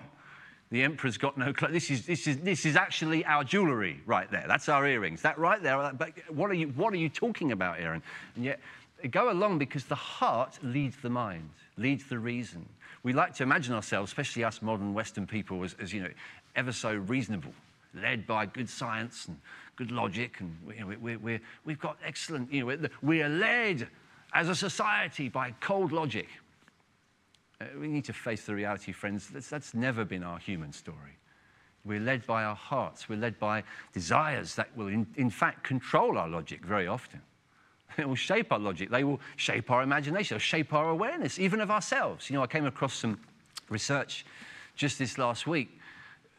the 0.71 0.83
emperor's 0.85 1.19
got 1.19 1.37
no 1.37 1.53
clothes. 1.53 1.73
This 1.73 1.91
is, 1.91 2.07
this, 2.07 2.27
is, 2.29 2.39
this 2.39 2.65
is 2.65 2.77
actually 2.77 3.25
our 3.25 3.43
jewelry 3.43 4.01
right 4.07 4.31
there. 4.31 4.45
That's 4.47 4.69
our 4.69 4.87
earrings. 4.87 5.21
That 5.23 5.37
right 5.37 5.61
there. 5.61 5.93
But 5.93 6.13
what 6.29 6.49
are 6.51 6.55
you, 6.55 6.69
what 6.69 6.93
are 6.93 6.97
you 6.97 7.09
talking 7.09 7.51
about, 7.51 7.81
Aaron? 7.81 8.03
And 8.37 8.45
yet, 8.45 8.61
go 9.09 9.31
along 9.31 9.59
because 9.59 9.85
the 9.85 9.95
heart 9.95 10.59
leads 10.63 10.97
the 10.99 11.11
mind 11.11 11.51
leads 11.81 12.05
the 12.05 12.19
reason. 12.19 12.69
We 13.03 13.13
like 13.13 13.35
to 13.37 13.43
imagine 13.43 13.75
ourselves, 13.75 14.11
especially 14.11 14.45
us 14.45 14.63
modern 14.63 14.95
Western 14.95 15.27
people, 15.27 15.65
as, 15.65 15.75
as 15.81 15.93
you 15.93 16.03
know, 16.03 16.11
ever 16.55 16.73
so 16.73 16.95
reasonable, 16.95 17.53
led 17.95 18.27
by 18.27 18.47
good 18.47 18.69
science 18.69 19.27
and 19.27 19.39
good 19.77 19.91
logic, 19.91 20.41
and 20.41 20.55
you 20.69 20.81
know, 20.81 20.95
we, 21.01 21.17
we, 21.17 21.41
we've 21.65 21.81
got 21.81 21.97
excellent, 22.05 22.53
you 22.53 22.67
know, 22.67 22.89
we 23.03 23.23
are 23.23 23.29
led 23.29 23.89
as 24.35 24.49
a 24.49 24.55
society 24.55 25.29
by 25.29 25.53
cold 25.61 25.91
logic. 25.91 26.29
Uh, 27.61 27.65
we 27.81 27.89
need 27.89 28.05
to 28.05 28.13
face 28.13 28.45
the 28.45 28.55
reality, 28.55 28.93
friends. 28.93 29.29
That's, 29.29 29.49
that's 29.49 29.75
never 29.75 30.05
been 30.05 30.23
our 30.23 30.39
human 30.39 30.73
story. 30.73 31.17
We're 31.85 32.01
led 32.01 32.27
by 32.27 32.45
our 32.45 32.55
hearts. 32.55 33.09
We're 33.09 33.19
led 33.19 33.39
by 33.39 33.65
desires 33.95 34.55
that 34.57 34.69
will, 34.77 34.89
in, 34.89 35.07
in 35.17 35.31
fact, 35.31 35.65
control 35.65 36.19
our 36.19 36.29
logic 36.29 36.65
very 36.65 36.87
often. 36.87 37.23
It 37.99 38.09
will 38.09 38.15
shape 38.15 38.53
our 38.53 38.59
logic. 38.59 38.91
They 38.91 39.05
will 39.05 39.21
shape 39.37 39.71
our 39.71 39.83
imagination. 39.83 40.35
They'll 40.35 40.41
shape 40.41 40.73
our 40.73 40.91
awareness, 40.91 41.39
even 41.39 41.61
of 41.61 41.71
ourselves. 41.71 42.31
You 42.31 42.37
know, 42.37 42.43
I 42.43 42.47
came 42.47 42.67
across 42.67 42.95
some 42.95 43.19
research 43.69 44.25
just 44.77 44.99
this 44.99 45.19
last 45.19 45.47
week 45.47 45.79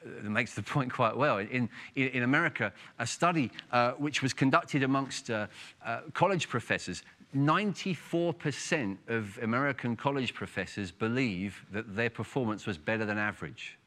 that 0.03 0.29
makes 0.29 0.55
the 0.55 0.63
point 0.73 0.91
quite 0.91 1.15
well. 1.15 1.37
In, 1.37 1.69
in, 1.95 2.07
in 2.09 2.23
America, 2.23 2.73
a 2.99 3.07
study 3.07 3.51
uh, 3.71 3.91
which 3.91 4.21
was 4.21 4.33
conducted 4.33 4.83
amongst 4.83 5.29
uh, 5.29 5.47
uh, 5.85 6.01
college 6.13 6.49
professors, 6.49 7.03
94% 7.35 8.97
of 9.07 9.39
American 9.41 9.95
college 9.95 10.33
professors 10.33 10.91
believe 10.91 11.65
that 11.71 11.95
their 11.95 12.09
performance 12.09 12.65
was 12.65 12.77
better 12.77 13.05
than 13.05 13.17
average. 13.17 13.77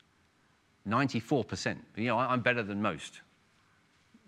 94%. 0.89 1.77
You 1.97 2.07
know, 2.07 2.19
I'm 2.19 2.41
better 2.41 2.63
than 2.63 2.81
most 2.81 3.21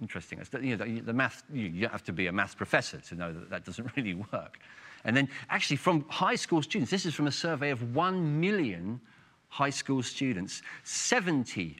interesting. 0.00 0.40
You 0.60 0.76
know, 0.76 1.00
the 1.00 1.12
math, 1.12 1.42
you 1.52 1.68
don't 1.68 1.92
have 1.92 2.04
to 2.04 2.12
be 2.12 2.26
a 2.26 2.32
math 2.32 2.56
professor 2.56 2.98
to 2.98 3.14
know 3.14 3.32
that 3.32 3.50
that 3.50 3.64
doesn't 3.64 3.90
really 3.96 4.14
work. 4.14 4.58
And 5.04 5.16
then, 5.16 5.28
actually, 5.50 5.76
from 5.76 6.04
high 6.08 6.34
school 6.34 6.62
students, 6.62 6.90
this 6.90 7.06
is 7.06 7.14
from 7.14 7.26
a 7.26 7.32
survey 7.32 7.70
of 7.70 7.94
1 7.94 8.40
million 8.40 9.00
high 9.48 9.70
school 9.70 10.02
students, 10.02 10.62
70, 10.84 11.76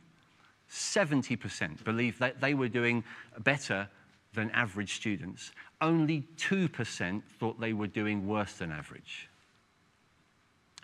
70% 0.70 1.84
believe 1.84 2.18
that 2.18 2.40
they 2.40 2.54
were 2.54 2.68
doing 2.68 3.02
better 3.40 3.88
than 4.32 4.50
average 4.50 4.94
students. 4.94 5.50
Only 5.80 6.26
2% 6.36 7.22
thought 7.38 7.60
they 7.60 7.72
were 7.72 7.86
doing 7.86 8.26
worse 8.26 8.54
than 8.54 8.70
average. 8.70 9.28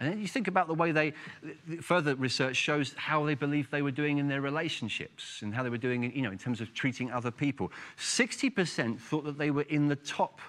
And 0.02 0.12
then 0.12 0.20
you 0.20 0.26
think 0.26 0.48
about 0.48 0.66
the 0.66 0.74
way 0.74 0.90
they, 0.90 1.12
further 1.80 2.16
research 2.16 2.56
shows 2.56 2.92
how 2.96 3.24
they 3.24 3.36
believe 3.36 3.70
they 3.70 3.82
were 3.82 3.92
doing 3.92 4.18
in 4.18 4.26
their 4.26 4.40
relationships 4.40 5.42
and 5.42 5.54
how 5.54 5.62
they 5.62 5.68
were 5.68 5.78
doing, 5.78 6.12
you 6.12 6.22
know, 6.22 6.32
in 6.32 6.38
terms 6.38 6.60
of 6.60 6.74
treating 6.74 7.12
other 7.12 7.30
people. 7.30 7.70
60% 7.98 8.98
thought 8.98 9.24
that 9.24 9.38
they 9.38 9.52
were 9.52 9.62
in 9.62 9.86
the 9.86 9.94
top 9.94 10.40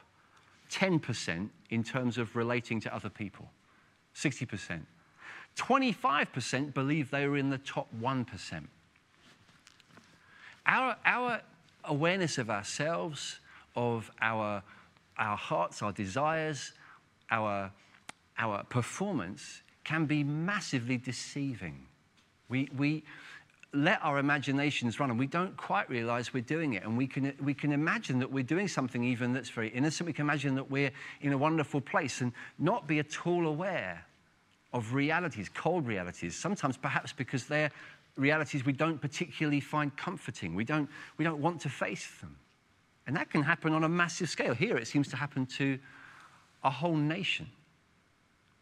10% 0.71 1.49
in 1.69 1.83
terms 1.83 2.17
of 2.17 2.35
relating 2.35 2.79
to 2.79 2.95
other 2.95 3.09
people. 3.09 3.47
60%. 4.15 4.81
25% 5.55 6.73
believe 6.73 7.11
they 7.11 7.27
were 7.27 7.37
in 7.37 7.51
the 7.51 7.59
top 7.59 7.87
1%. 8.01 8.63
Our, 10.65 10.95
our 11.05 11.41
awareness 11.83 12.39
of 12.39 12.49
ourselves, 12.49 13.37
of 13.75 14.09
our 14.19 14.63
our 15.17 15.37
hearts, 15.37 15.83
our 15.83 15.91
desires, 15.91 16.71
our, 17.29 17.71
our 18.37 18.63
performance 18.63 19.61
can 19.83 20.05
be 20.05 20.23
massively 20.23 20.97
deceiving. 20.97 21.85
We, 22.49 22.69
we 22.77 23.03
let 23.73 23.99
our 24.03 24.19
imaginations 24.19 24.99
run 24.99 25.09
and 25.09 25.17
we 25.17 25.27
don't 25.27 25.57
quite 25.57 25.89
realize 25.89 26.33
we're 26.33 26.41
doing 26.41 26.73
it. 26.73 26.83
And 26.83 26.97
we 26.97 27.07
can, 27.07 27.33
we 27.41 27.53
can 27.53 27.71
imagine 27.71 28.19
that 28.19 28.31
we're 28.31 28.43
doing 28.43 28.67
something 28.67 29.03
even 29.03 29.33
that's 29.33 29.49
very 29.49 29.69
innocent. 29.69 30.07
We 30.07 30.13
can 30.13 30.25
imagine 30.25 30.55
that 30.55 30.69
we're 30.69 30.91
in 31.21 31.33
a 31.33 31.37
wonderful 31.37 31.81
place 31.81 32.21
and 32.21 32.31
not 32.59 32.87
be 32.87 32.99
at 32.99 33.25
all 33.25 33.47
aware 33.47 34.05
of 34.73 34.93
realities, 34.93 35.49
cold 35.49 35.85
realities, 35.87 36.35
sometimes 36.35 36.77
perhaps 36.77 37.13
because 37.13 37.45
they're 37.45 37.71
realities 38.15 38.63
we 38.65 38.73
don't 38.73 39.01
particularly 39.01 39.59
find 39.59 39.95
comforting. 39.97 40.53
We 40.53 40.63
don't, 40.63 40.89
we 41.17 41.25
don't 41.25 41.41
want 41.41 41.61
to 41.61 41.69
face 41.69 42.09
them. 42.21 42.35
And 43.07 43.15
that 43.15 43.29
can 43.29 43.43
happen 43.43 43.73
on 43.73 43.83
a 43.83 43.89
massive 43.89 44.29
scale. 44.29 44.53
Here 44.53 44.77
it 44.77 44.87
seems 44.87 45.07
to 45.09 45.15
happen 45.15 45.45
to 45.57 45.79
a 46.63 46.69
whole 46.69 46.95
nation. 46.95 47.47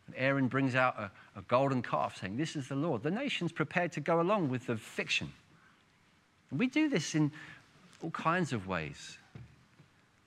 And 0.07 0.15
Aaron 0.17 0.47
brings 0.47 0.75
out 0.75 0.97
a, 0.97 1.11
a 1.37 1.41
golden 1.43 1.81
calf 1.81 2.19
saying, 2.19 2.37
This 2.37 2.55
is 2.55 2.67
the 2.67 2.75
Lord. 2.75 3.03
The 3.03 3.11
nation's 3.11 3.51
prepared 3.51 3.91
to 3.93 3.99
go 3.99 4.21
along 4.21 4.49
with 4.49 4.67
the 4.67 4.77
fiction. 4.77 5.31
And 6.49 6.59
we 6.59 6.67
do 6.67 6.89
this 6.89 7.15
in 7.15 7.31
all 8.01 8.11
kinds 8.11 8.53
of 8.53 8.67
ways. 8.67 9.17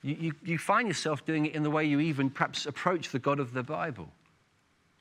You, 0.02 0.16
you, 0.20 0.32
you, 0.44 0.58
find 0.58 0.86
yourself 0.86 1.24
doing 1.24 1.46
it 1.46 1.54
in 1.54 1.62
the 1.62 1.70
way 1.70 1.84
you 1.84 2.00
even 2.00 2.28
perhaps 2.28 2.66
approach 2.66 3.08
the 3.08 3.18
God 3.18 3.40
of 3.40 3.54
the 3.54 3.62
Bible. 3.62 4.08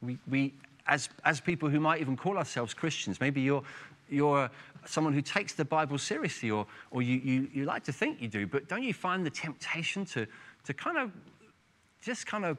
We, 0.01 0.17
we 0.29 0.53
as, 0.87 1.09
as 1.25 1.39
people 1.39 1.69
who 1.69 1.79
might 1.79 2.01
even 2.01 2.15
call 2.15 2.37
ourselves 2.37 2.73
Christians, 2.73 3.19
maybe 3.19 3.41
you're, 3.41 3.63
you're 4.09 4.43
uh, 4.43 4.47
someone 4.85 5.13
who 5.13 5.21
takes 5.21 5.53
the 5.53 5.65
Bible 5.65 5.97
seriously, 5.97 6.51
or, 6.51 6.65
or 6.91 7.01
you, 7.01 7.17
you, 7.23 7.47
you 7.53 7.65
like 7.65 7.83
to 7.85 7.93
think 7.93 8.21
you 8.21 8.27
do, 8.27 8.47
but 8.47 8.67
don't 8.67 8.83
you 8.83 8.93
find 8.93 9.25
the 9.25 9.29
temptation 9.29 10.05
to, 10.05 10.27
to 10.65 10.73
kind 10.73 10.97
of 10.97 11.11
just 12.01 12.25
kind 12.25 12.45
of 12.45 12.57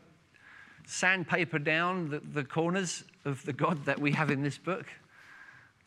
sandpaper 0.86 1.58
down 1.58 2.10
the, 2.10 2.20
the 2.20 2.44
corners 2.44 3.04
of 3.24 3.44
the 3.44 3.52
God 3.52 3.84
that 3.86 3.98
we 3.98 4.12
have 4.12 4.30
in 4.30 4.42
this 4.42 4.58
book? 4.58 4.86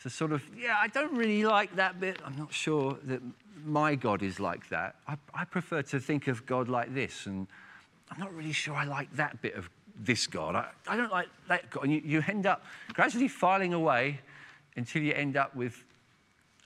To 0.04 0.10
sort 0.10 0.32
of, 0.32 0.44
yeah, 0.56 0.78
I 0.80 0.88
don't 0.88 1.16
really 1.16 1.44
like 1.44 1.76
that 1.76 2.00
bit. 2.00 2.20
I'm 2.24 2.38
not 2.38 2.54
sure 2.54 2.98
that 3.06 3.22
my 3.66 3.96
God 3.96 4.22
is 4.22 4.40
like 4.40 4.70
that. 4.70 4.96
I, 5.08 5.18
I 5.34 5.46
prefer 5.46 5.82
to 5.82 6.00
think 6.00 6.28
of 6.28 6.46
God 6.46 6.68
like 6.70 6.94
this, 6.94 7.26
and 7.26 7.48
I'm 8.12 8.20
not 8.20 8.34
really 8.34 8.52
sure 8.52 8.76
I 8.76 8.86
like 8.86 9.12
that 9.16 9.42
bit 9.42 9.56
of 9.56 9.70
this 10.00 10.28
God. 10.28 10.56
I, 10.56 10.68
I 10.88 10.98
don't 10.98 11.12
like 11.12 11.28
that 11.48 11.70
God. 11.72 11.86
And 11.86 11.94
you, 11.94 12.02
you 12.06 12.24
end 12.28 12.46
up 12.46 12.64
gradually 12.94 13.28
filing 13.28 13.74
away 13.74 14.20
until 14.76 15.02
you 15.02 15.14
end 15.14 15.36
up 15.36 15.56
with 15.56 15.84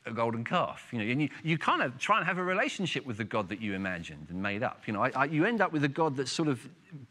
a 0.06 0.12
golden 0.12 0.44
calf. 0.44 0.88
You 0.92 1.00
know, 1.00 1.06
and 1.06 1.22
you, 1.22 1.30
you 1.44 1.58
kind 1.58 1.82
of 1.82 1.98
try 1.98 2.18
and 2.18 2.26
have 2.26 2.38
a 2.38 2.44
relationship 2.44 3.06
with 3.06 3.18
the 3.18 3.24
God 3.24 3.50
that 3.50 3.62
you 3.62 3.74
imagined 3.74 4.28
and 4.30 4.42
made 4.42 4.64
up. 4.64 4.82
You 4.88 4.94
know, 4.94 5.04
I, 5.04 5.12
I, 5.16 5.26
you 5.26 5.46
end 5.46 5.62
up 5.62 5.72
with 5.72 5.84
a 5.84 5.90
God 5.90 6.16
that's 6.16 6.32
sort 6.32 6.48
of 6.48 6.68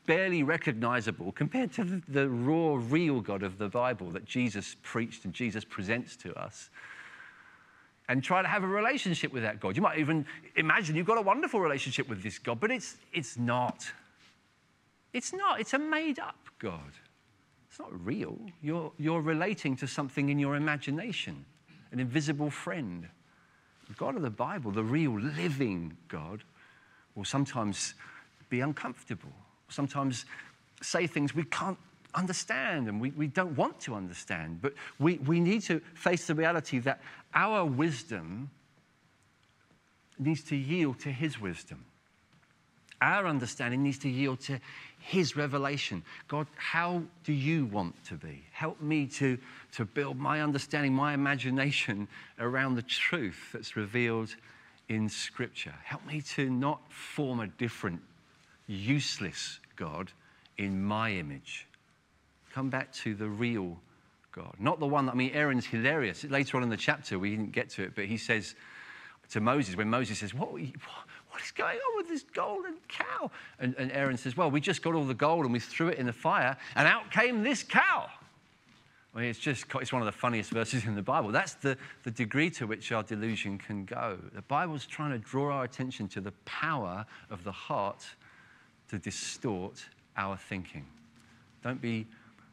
barely 0.06 0.42
recognizable 0.42 1.32
compared 1.32 1.72
to 1.74 1.84
the, 1.84 2.02
the 2.08 2.28
raw, 2.28 2.78
real 2.80 3.20
God 3.20 3.42
of 3.42 3.58
the 3.58 3.68
Bible 3.68 4.10
that 4.10 4.24
Jesus 4.24 4.76
preached 4.82 5.24
and 5.24 5.32
Jesus 5.32 5.64
presents 5.64 6.16
to 6.16 6.34
us 6.34 6.70
and 8.08 8.24
try 8.24 8.42
to 8.42 8.48
have 8.48 8.64
a 8.64 8.66
relationship 8.66 9.32
with 9.32 9.44
that 9.44 9.60
God. 9.60 9.76
You 9.76 9.82
might 9.82 9.98
even 9.98 10.26
imagine 10.56 10.96
you've 10.96 11.06
got 11.06 11.18
a 11.18 11.22
wonderful 11.22 11.60
relationship 11.60 12.08
with 12.08 12.24
this 12.24 12.40
God, 12.40 12.58
but 12.58 12.72
it's, 12.72 12.96
it's 13.12 13.38
not. 13.38 13.86
It's 15.12 15.32
not. 15.32 15.60
It's 15.60 15.74
a 15.74 15.78
made 15.78 16.18
up 16.18 16.36
God. 16.58 16.92
It's 17.68 17.78
not 17.78 18.04
real. 18.04 18.36
You're, 18.62 18.90
you're 18.98 19.20
relating 19.20 19.76
to 19.76 19.86
something 19.86 20.28
in 20.28 20.40
your 20.40 20.56
imagination, 20.56 21.44
an 21.92 22.00
invisible 22.00 22.50
friend. 22.50 23.08
The 23.88 23.94
God 23.94 24.16
of 24.16 24.22
the 24.22 24.30
Bible, 24.30 24.70
the 24.70 24.84
real 24.84 25.18
living 25.18 25.96
God, 26.08 26.44
will 27.14 27.24
sometimes 27.24 27.94
be 28.48 28.60
uncomfortable, 28.60 29.32
sometimes 29.68 30.24
say 30.82 31.06
things 31.06 31.34
we 31.34 31.44
can't 31.44 31.78
understand 32.14 32.88
and 32.88 33.00
we, 33.00 33.10
we 33.10 33.26
don't 33.26 33.56
want 33.56 33.80
to 33.80 33.94
understand. 33.94 34.60
But 34.60 34.74
we, 34.98 35.18
we 35.18 35.40
need 35.40 35.62
to 35.62 35.80
face 35.94 36.26
the 36.26 36.34
reality 36.34 36.78
that 36.80 37.00
our 37.34 37.64
wisdom 37.64 38.50
needs 40.18 40.42
to 40.44 40.56
yield 40.56 40.98
to 41.00 41.10
His 41.10 41.40
wisdom. 41.40 41.84
Our 43.00 43.26
understanding 43.26 43.82
needs 43.82 43.98
to 43.98 44.08
yield 44.08 44.40
to 44.40 44.60
his 45.00 45.36
revelation. 45.36 46.02
God, 46.28 46.46
how 46.56 47.02
do 47.24 47.32
you 47.32 47.66
want 47.66 47.94
to 48.04 48.14
be? 48.14 48.44
Help 48.52 48.80
me 48.80 49.06
to, 49.06 49.38
to 49.72 49.84
build 49.84 50.18
my 50.18 50.42
understanding, 50.42 50.92
my 50.92 51.14
imagination 51.14 52.06
around 52.38 52.76
the 52.76 52.82
truth 52.82 53.50
that's 53.52 53.76
revealed 53.76 54.34
in 54.88 55.08
Scripture. 55.08 55.74
Help 55.84 56.06
me 56.06 56.20
to 56.20 56.50
not 56.50 56.80
form 56.92 57.40
a 57.40 57.46
different, 57.46 58.00
useless 58.66 59.58
God 59.76 60.12
in 60.58 60.82
my 60.82 61.12
image. 61.12 61.66
Come 62.52 62.68
back 62.68 62.92
to 62.94 63.14
the 63.14 63.28
real 63.28 63.78
God, 64.32 64.54
not 64.58 64.78
the 64.78 64.86
one 64.86 65.06
that, 65.06 65.12
I 65.12 65.14
mean, 65.16 65.32
Aaron's 65.32 65.66
hilarious. 65.66 66.24
Later 66.24 66.56
on 66.56 66.62
in 66.62 66.68
the 66.68 66.76
chapter, 66.76 67.18
we 67.18 67.30
didn't 67.30 67.52
get 67.52 67.70
to 67.70 67.82
it, 67.82 67.94
but 67.94 68.04
he 68.04 68.16
says 68.16 68.54
to 69.30 69.40
Moses, 69.40 69.76
when 69.76 69.88
Moses 69.88 70.18
says, 70.18 70.34
What, 70.34 70.50
what 71.30 71.40
is 71.42 71.50
going 71.52 71.76
on 71.76 71.96
with 71.96 72.08
this 72.08 72.24
golden 72.34 72.74
cow? 72.88 73.30
And, 73.58 73.74
and 73.78 73.90
Aaron 73.92 74.16
says, 74.16 74.36
Well, 74.36 74.50
we 74.50 74.60
just 74.60 74.82
got 74.82 74.94
all 74.94 75.04
the 75.04 75.14
gold 75.14 75.44
and 75.44 75.52
we 75.52 75.60
threw 75.60 75.88
it 75.88 75.98
in 75.98 76.06
the 76.06 76.12
fire, 76.12 76.56
and 76.74 76.86
out 76.86 77.10
came 77.10 77.42
this 77.42 77.62
cow. 77.62 78.08
I 79.14 79.20
mean, 79.20 79.28
it's 79.28 79.40
just 79.40 79.64
it's 79.74 79.92
one 79.92 80.02
of 80.02 80.06
the 80.06 80.12
funniest 80.12 80.50
verses 80.50 80.84
in 80.84 80.94
the 80.94 81.02
Bible. 81.02 81.32
That's 81.32 81.54
the, 81.54 81.76
the 82.04 82.12
degree 82.12 82.48
to 82.50 82.66
which 82.66 82.92
our 82.92 83.02
delusion 83.02 83.58
can 83.58 83.84
go. 83.84 84.18
The 84.34 84.42
Bible's 84.42 84.86
trying 84.86 85.10
to 85.10 85.18
draw 85.18 85.52
our 85.52 85.64
attention 85.64 86.06
to 86.08 86.20
the 86.20 86.32
power 86.44 87.04
of 87.28 87.42
the 87.42 87.52
heart 87.52 88.04
to 88.88 88.98
distort 88.98 89.84
our 90.16 90.36
thinking. 90.36 90.86
Don't 91.62 91.80
be, 91.80 92.06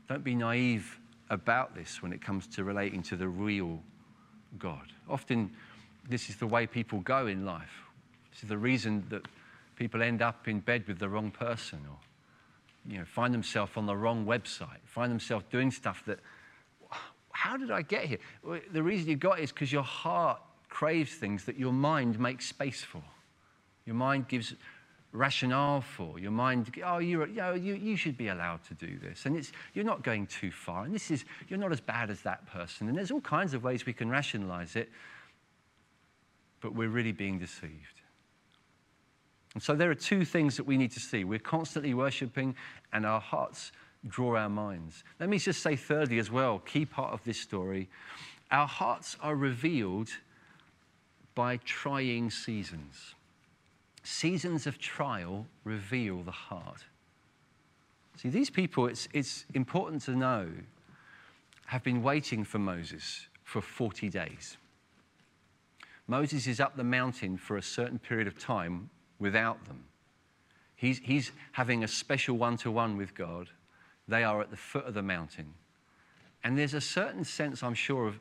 don't 0.09 0.23
be 0.23 0.33
naive 0.33 0.99
about 1.29 1.75
this 1.75 2.01
when 2.01 2.11
it 2.11 2.21
comes 2.21 2.47
to 2.47 2.63
relating 2.63 3.03
to 3.03 3.15
the 3.15 3.27
real 3.27 3.79
God. 4.57 4.93
Often, 5.09 5.51
this 6.09 6.29
is 6.29 6.37
the 6.37 6.47
way 6.47 6.65
people 6.65 7.01
go 7.01 7.27
in 7.27 7.45
life. 7.45 7.86
This 8.37 8.43
is 8.43 8.49
the 8.49 8.57
reason 8.59 9.03
that 9.09 9.23
people 9.77 10.03
end 10.03 10.21
up 10.21 10.47
in 10.47 10.59
bed 10.59 10.87
with 10.87 10.99
the 10.99 11.09
wrong 11.09 11.31
person 11.31 11.79
or 11.89 11.97
you 12.87 12.99
know, 12.99 13.05
find 13.05 13.33
themselves 13.33 13.71
on 13.75 13.87
the 13.87 13.95
wrong 13.95 14.27
website, 14.27 14.77
find 14.85 15.11
themselves 15.11 15.43
doing 15.51 15.71
stuff 15.71 16.03
that, 16.05 16.19
how 17.31 17.57
did 17.57 17.71
I 17.71 17.81
get 17.81 18.05
here? 18.05 18.19
The 18.71 18.83
reason 18.83 19.09
you 19.09 19.15
got 19.15 19.39
is 19.39 19.51
because 19.51 19.71
your 19.71 19.81
heart 19.81 20.39
craves 20.69 21.15
things 21.15 21.45
that 21.45 21.57
your 21.57 21.73
mind 21.73 22.19
makes 22.19 22.45
space 22.45 22.83
for. 22.83 23.01
Your 23.87 23.95
mind 23.95 24.27
gives 24.27 24.53
rationale 25.13 25.81
for. 25.81 26.19
Your 26.19 26.29
mind, 26.29 26.71
oh, 26.85 26.99
you're, 26.99 27.25
you, 27.25 27.35
know, 27.37 27.53
you, 27.55 27.73
you 27.73 27.95
should 27.95 28.19
be 28.19 28.27
allowed 28.27 28.63
to 28.65 28.75
do 28.75 28.99
this. 28.99 29.25
And 29.25 29.35
it's, 29.35 29.51
you're 29.73 29.83
not 29.83 30.03
going 30.03 30.27
too 30.27 30.51
far. 30.51 30.85
And 30.85 30.93
this 30.93 31.09
is, 31.09 31.25
you're 31.49 31.57
not 31.57 31.71
as 31.71 31.81
bad 31.81 32.11
as 32.11 32.21
that 32.21 32.45
person. 32.45 32.87
And 32.87 32.95
there's 32.95 33.09
all 33.09 33.21
kinds 33.21 33.55
of 33.55 33.63
ways 33.63 33.87
we 33.87 33.93
can 33.93 34.11
rationalize 34.11 34.75
it, 34.75 34.89
but 36.61 36.75
we're 36.75 36.89
really 36.89 37.13
being 37.13 37.39
deceived. 37.39 37.96
And 39.57 39.63
so 39.63 39.73
there 39.73 39.89
are 39.89 39.95
two 39.95 40.23
things 40.23 40.55
that 40.57 40.65
we 40.65 40.77
need 40.77 40.91
to 40.91 40.99
see. 40.99 41.23
We're 41.23 41.39
constantly 41.39 41.95
worshiping, 41.95 42.53
and 42.93 43.07
our 43.07 43.19
hearts 43.19 43.71
draw 44.07 44.37
our 44.37 44.49
minds. 44.49 45.03
Let 45.19 45.29
me 45.29 45.39
just 45.39 45.63
say, 45.63 45.75
thirdly, 45.75 46.19
as 46.19 46.29
well, 46.29 46.59
key 46.59 46.85
part 46.85 47.11
of 47.11 47.23
this 47.23 47.41
story 47.41 47.89
our 48.51 48.67
hearts 48.67 49.17
are 49.19 49.35
revealed 49.35 50.09
by 51.33 51.57
trying 51.65 52.29
seasons. 52.29 53.15
Seasons 54.03 54.67
of 54.67 54.77
trial 54.77 55.47
reveal 55.63 56.21
the 56.21 56.29
heart. 56.29 56.83
See, 58.17 58.29
these 58.29 58.51
people, 58.51 58.85
it's, 58.85 59.09
it's 59.11 59.45
important 59.55 60.03
to 60.03 60.11
know, 60.11 60.49
have 61.65 61.83
been 61.83 62.03
waiting 62.03 62.43
for 62.43 62.59
Moses 62.59 63.25
for 63.43 63.59
40 63.59 64.07
days. 64.09 64.57
Moses 66.05 66.45
is 66.45 66.59
up 66.59 66.77
the 66.77 66.83
mountain 66.83 67.37
for 67.37 67.57
a 67.57 67.63
certain 67.63 67.97
period 67.97 68.27
of 68.27 68.37
time 68.37 68.91
without 69.19 69.63
them. 69.65 69.83
He's, 70.75 70.99
he's 70.99 71.31
having 71.53 71.83
a 71.83 71.87
special 71.87 72.37
one 72.37 72.57
to 72.57 72.71
one 72.71 72.97
with 72.97 73.15
God. 73.15 73.49
They 74.07 74.23
are 74.23 74.41
at 74.41 74.51
the 74.51 74.57
foot 74.57 74.85
of 74.85 74.93
the 74.93 75.01
mountain. 75.01 75.53
And 76.43 76.57
there's 76.57 76.75
a 76.75 76.81
certain 76.81 77.23
sense, 77.23 77.63
I'm 77.63 77.73
sure, 77.73 78.07
of 78.07 78.19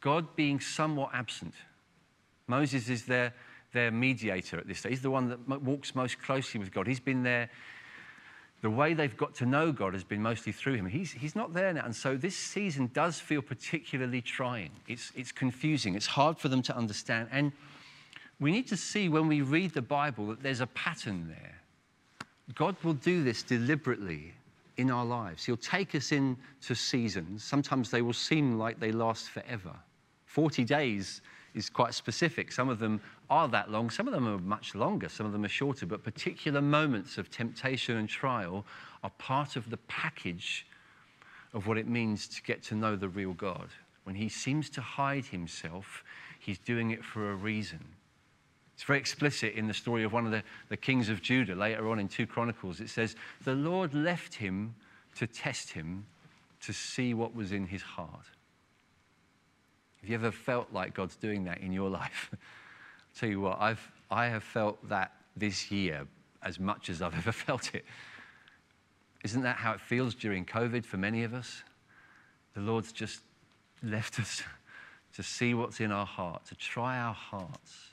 God 0.00 0.34
being 0.36 0.60
somewhat 0.60 1.10
absent. 1.14 1.54
Moses 2.48 2.88
is 2.88 3.06
their, 3.06 3.32
their 3.72 3.90
mediator 3.90 4.58
at 4.58 4.66
this 4.66 4.80
stage. 4.80 4.90
He's 4.90 5.02
the 5.02 5.10
one 5.10 5.28
that 5.28 5.62
walks 5.62 5.94
most 5.94 6.20
closely 6.20 6.58
with 6.58 6.72
God. 6.72 6.86
He's 6.86 7.00
been 7.00 7.22
there. 7.22 7.50
The 8.62 8.70
way 8.70 8.94
they've 8.94 9.16
got 9.16 9.34
to 9.36 9.46
know 9.46 9.72
God 9.72 9.92
has 9.92 10.04
been 10.04 10.22
mostly 10.22 10.52
through 10.52 10.74
him. 10.74 10.86
He's, 10.86 11.12
he's 11.12 11.34
not 11.34 11.52
there 11.52 11.72
now. 11.72 11.84
And 11.84 11.94
so 11.94 12.16
this 12.16 12.36
season 12.36 12.90
does 12.92 13.18
feel 13.18 13.42
particularly 13.42 14.20
trying. 14.20 14.70
It's, 14.86 15.12
it's 15.16 15.32
confusing. 15.32 15.94
It's 15.94 16.06
hard 16.06 16.38
for 16.38 16.48
them 16.48 16.62
to 16.62 16.76
understand. 16.76 17.28
And 17.32 17.52
we 18.42 18.50
need 18.50 18.66
to 18.66 18.76
see 18.76 19.08
when 19.08 19.28
we 19.28 19.40
read 19.40 19.72
the 19.72 19.82
Bible 19.82 20.26
that 20.26 20.42
there's 20.42 20.60
a 20.60 20.66
pattern 20.68 21.28
there. 21.28 21.60
God 22.56 22.76
will 22.82 22.94
do 22.94 23.22
this 23.22 23.44
deliberately 23.44 24.34
in 24.78 24.90
our 24.90 25.04
lives. 25.04 25.44
He'll 25.44 25.56
take 25.56 25.94
us 25.94 26.10
into 26.10 26.74
seasons. 26.74 27.44
Sometimes 27.44 27.90
they 27.90 28.02
will 28.02 28.12
seem 28.12 28.58
like 28.58 28.80
they 28.80 28.90
last 28.90 29.30
forever. 29.30 29.72
40 30.26 30.64
days 30.64 31.20
is 31.54 31.70
quite 31.70 31.94
specific. 31.94 32.50
Some 32.50 32.68
of 32.68 32.80
them 32.80 33.00
are 33.30 33.46
that 33.48 33.70
long. 33.70 33.90
Some 33.90 34.08
of 34.08 34.12
them 34.12 34.26
are 34.26 34.38
much 34.38 34.74
longer, 34.74 35.08
some 35.08 35.24
of 35.24 35.32
them 35.32 35.44
are 35.44 35.48
shorter, 35.48 35.86
but 35.86 36.02
particular 36.02 36.60
moments 36.60 37.18
of 37.18 37.30
temptation 37.30 37.96
and 37.96 38.08
trial 38.08 38.64
are 39.04 39.10
part 39.18 39.54
of 39.54 39.70
the 39.70 39.76
package 39.88 40.66
of 41.54 41.68
what 41.68 41.78
it 41.78 41.86
means 41.86 42.26
to 42.26 42.42
get 42.42 42.62
to 42.64 42.74
know 42.74 42.96
the 42.96 43.08
real 43.08 43.34
God. 43.34 43.68
When 44.02 44.16
he 44.16 44.28
seems 44.28 44.68
to 44.70 44.80
hide 44.80 45.26
himself, 45.26 46.02
he's 46.40 46.58
doing 46.58 46.90
it 46.90 47.04
for 47.04 47.30
a 47.30 47.34
reason. 47.36 47.80
It's 48.82 48.86
very 48.88 48.98
explicit 48.98 49.54
in 49.54 49.68
the 49.68 49.74
story 49.74 50.02
of 50.02 50.12
one 50.12 50.26
of 50.26 50.32
the, 50.32 50.42
the 50.68 50.76
kings 50.76 51.08
of 51.08 51.22
Judah 51.22 51.54
later 51.54 51.88
on 51.88 52.00
in 52.00 52.08
2 52.08 52.26
Chronicles. 52.26 52.80
It 52.80 52.90
says, 52.90 53.14
The 53.44 53.54
Lord 53.54 53.94
left 53.94 54.34
him 54.34 54.74
to 55.14 55.28
test 55.28 55.70
him 55.70 56.04
to 56.62 56.72
see 56.72 57.14
what 57.14 57.32
was 57.32 57.52
in 57.52 57.64
his 57.64 57.80
heart. 57.80 58.26
Have 60.00 60.10
you 60.10 60.16
ever 60.16 60.32
felt 60.32 60.72
like 60.72 60.94
God's 60.94 61.14
doing 61.14 61.44
that 61.44 61.60
in 61.60 61.72
your 61.72 61.88
life? 62.02 62.30
I'll 62.32 62.38
tell 63.16 63.28
you 63.28 63.40
what, 63.40 63.60
I've, 63.60 63.88
I 64.10 64.26
have 64.26 64.42
felt 64.42 64.88
that 64.88 65.12
this 65.36 65.70
year 65.70 66.08
as 66.42 66.58
much 66.58 66.90
as 66.90 67.02
I've 67.02 67.14
ever 67.16 67.30
felt 67.30 67.76
it. 67.76 67.84
Isn't 69.22 69.42
that 69.42 69.58
how 69.58 69.74
it 69.74 69.80
feels 69.80 70.12
during 70.12 70.44
COVID 70.44 70.84
for 70.84 70.96
many 70.96 71.22
of 71.22 71.34
us? 71.34 71.62
The 72.54 72.60
Lord's 72.62 72.90
just 72.90 73.20
left 73.80 74.18
us 74.18 74.42
to 75.14 75.22
see 75.22 75.54
what's 75.54 75.78
in 75.78 75.92
our 75.92 76.04
heart, 76.04 76.46
to 76.46 76.56
try 76.56 76.98
our 76.98 77.14
hearts. 77.14 77.91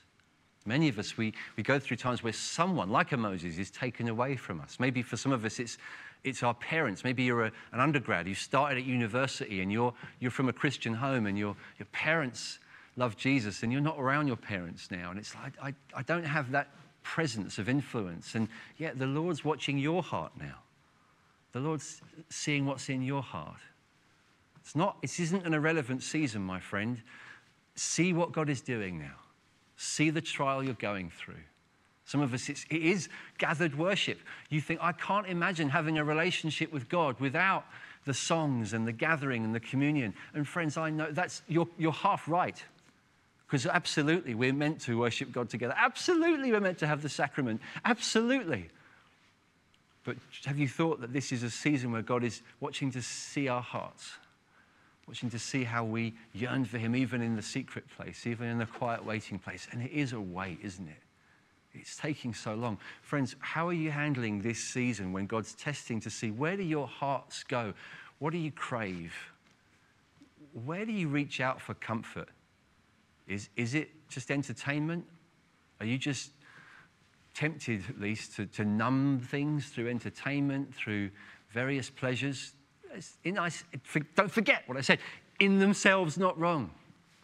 Many 0.66 0.88
of 0.88 0.98
us, 0.98 1.16
we, 1.16 1.32
we 1.56 1.62
go 1.62 1.78
through 1.78 1.96
times 1.96 2.22
where 2.22 2.32
someone, 2.32 2.90
like 2.90 3.12
a 3.12 3.16
Moses, 3.16 3.58
is 3.58 3.70
taken 3.70 4.08
away 4.08 4.36
from 4.36 4.60
us. 4.60 4.78
Maybe 4.78 5.02
for 5.02 5.16
some 5.16 5.32
of 5.32 5.44
us, 5.44 5.58
it's, 5.58 5.78
it's 6.22 6.42
our 6.42 6.54
parents. 6.54 7.02
Maybe 7.02 7.22
you're 7.22 7.44
a, 7.44 7.52
an 7.72 7.80
undergrad, 7.80 8.26
you 8.26 8.34
started 8.34 8.78
at 8.78 8.84
university, 8.84 9.62
and 9.62 9.72
you're, 9.72 9.94
you're 10.18 10.30
from 10.30 10.48
a 10.48 10.52
Christian 10.52 10.92
home, 10.92 11.26
and 11.26 11.38
your, 11.38 11.56
your 11.78 11.86
parents 11.92 12.58
love 12.96 13.16
Jesus, 13.16 13.62
and 13.62 13.72
you're 13.72 13.80
not 13.80 13.98
around 13.98 14.26
your 14.26 14.36
parents 14.36 14.90
now. 14.90 15.10
And 15.10 15.18
it's 15.18 15.34
like, 15.34 15.54
I, 15.62 15.72
I 15.96 16.02
don't 16.02 16.24
have 16.24 16.50
that 16.50 16.68
presence 17.02 17.58
of 17.58 17.68
influence. 17.68 18.34
And 18.34 18.46
yet, 18.76 18.98
the 18.98 19.06
Lord's 19.06 19.44
watching 19.44 19.78
your 19.78 20.02
heart 20.02 20.32
now. 20.38 20.58
The 21.52 21.60
Lord's 21.60 22.02
seeing 22.28 22.66
what's 22.66 22.90
in 22.90 23.02
your 23.02 23.22
heart. 23.22 23.60
It's 24.60 24.76
not, 24.76 25.00
this 25.00 25.18
isn't 25.18 25.46
an 25.46 25.54
irrelevant 25.54 26.02
season, 26.02 26.42
my 26.42 26.60
friend. 26.60 27.00
See 27.76 28.12
what 28.12 28.30
God 28.30 28.50
is 28.50 28.60
doing 28.60 28.98
now. 28.98 29.16
See 29.82 30.10
the 30.10 30.20
trial 30.20 30.62
you're 30.62 30.74
going 30.74 31.08
through. 31.08 31.40
Some 32.04 32.20
of 32.20 32.34
us, 32.34 32.50
it's, 32.50 32.66
it 32.68 32.82
is 32.82 33.08
gathered 33.38 33.78
worship. 33.78 34.18
You 34.50 34.60
think, 34.60 34.78
I 34.82 34.92
can't 34.92 35.26
imagine 35.26 35.70
having 35.70 35.96
a 35.96 36.04
relationship 36.04 36.70
with 36.70 36.86
God 36.90 37.18
without 37.18 37.64
the 38.04 38.12
songs 38.12 38.74
and 38.74 38.86
the 38.86 38.92
gathering 38.92 39.42
and 39.42 39.54
the 39.54 39.60
communion. 39.60 40.12
And 40.34 40.46
friends, 40.46 40.76
I 40.76 40.90
know 40.90 41.10
that's, 41.10 41.40
you're, 41.48 41.66
you're 41.78 41.92
half 41.92 42.28
right. 42.28 42.62
Because 43.46 43.64
absolutely, 43.64 44.34
we're 44.34 44.52
meant 44.52 44.82
to 44.82 44.98
worship 44.98 45.32
God 45.32 45.48
together. 45.48 45.74
Absolutely, 45.78 46.52
we're 46.52 46.60
meant 46.60 46.78
to 46.80 46.86
have 46.86 47.00
the 47.00 47.08
sacrament. 47.08 47.62
Absolutely. 47.82 48.68
But 50.04 50.16
have 50.44 50.58
you 50.58 50.68
thought 50.68 51.00
that 51.00 51.14
this 51.14 51.32
is 51.32 51.42
a 51.42 51.50
season 51.50 51.90
where 51.90 52.02
God 52.02 52.22
is 52.22 52.42
watching 52.60 52.92
to 52.92 53.00
see 53.00 53.48
our 53.48 53.62
hearts? 53.62 54.12
Watching 55.06 55.30
to 55.30 55.38
see 55.38 55.64
how 55.64 55.84
we 55.84 56.14
yearn 56.32 56.64
for 56.64 56.78
Him, 56.78 56.94
even 56.94 57.20
in 57.22 57.36
the 57.36 57.42
secret 57.42 57.84
place, 57.96 58.26
even 58.26 58.48
in 58.48 58.58
the 58.58 58.66
quiet 58.66 59.04
waiting 59.04 59.38
place. 59.38 59.66
And 59.72 59.82
it 59.82 59.90
is 59.90 60.12
a 60.12 60.20
wait, 60.20 60.58
isn't 60.62 60.88
it? 60.88 61.02
It's 61.72 61.96
taking 61.96 62.34
so 62.34 62.54
long. 62.54 62.78
Friends, 63.02 63.36
how 63.38 63.68
are 63.68 63.72
you 63.72 63.90
handling 63.90 64.42
this 64.42 64.58
season 64.58 65.12
when 65.12 65.26
God's 65.26 65.54
testing 65.54 66.00
to 66.00 66.10
see 66.10 66.30
where 66.30 66.56
do 66.56 66.62
your 66.62 66.86
hearts 66.86 67.44
go? 67.44 67.72
What 68.18 68.32
do 68.32 68.38
you 68.38 68.50
crave? 68.50 69.14
Where 70.64 70.84
do 70.84 70.92
you 70.92 71.08
reach 71.08 71.40
out 71.40 71.60
for 71.60 71.74
comfort? 71.74 72.28
Is, 73.28 73.48
is 73.56 73.74
it 73.74 73.90
just 74.08 74.30
entertainment? 74.30 75.04
Are 75.78 75.86
you 75.86 75.96
just 75.96 76.32
tempted, 77.34 77.84
at 77.88 78.00
least, 78.00 78.34
to, 78.36 78.46
to 78.46 78.64
numb 78.64 79.20
things 79.30 79.68
through 79.68 79.88
entertainment, 79.88 80.74
through 80.74 81.10
various 81.52 81.88
pleasures? 81.88 82.52
Don't 84.14 84.30
forget 84.30 84.62
what 84.66 84.76
I 84.76 84.80
said, 84.80 84.98
in 85.38 85.58
themselves 85.58 86.18
not 86.18 86.38
wrong, 86.38 86.70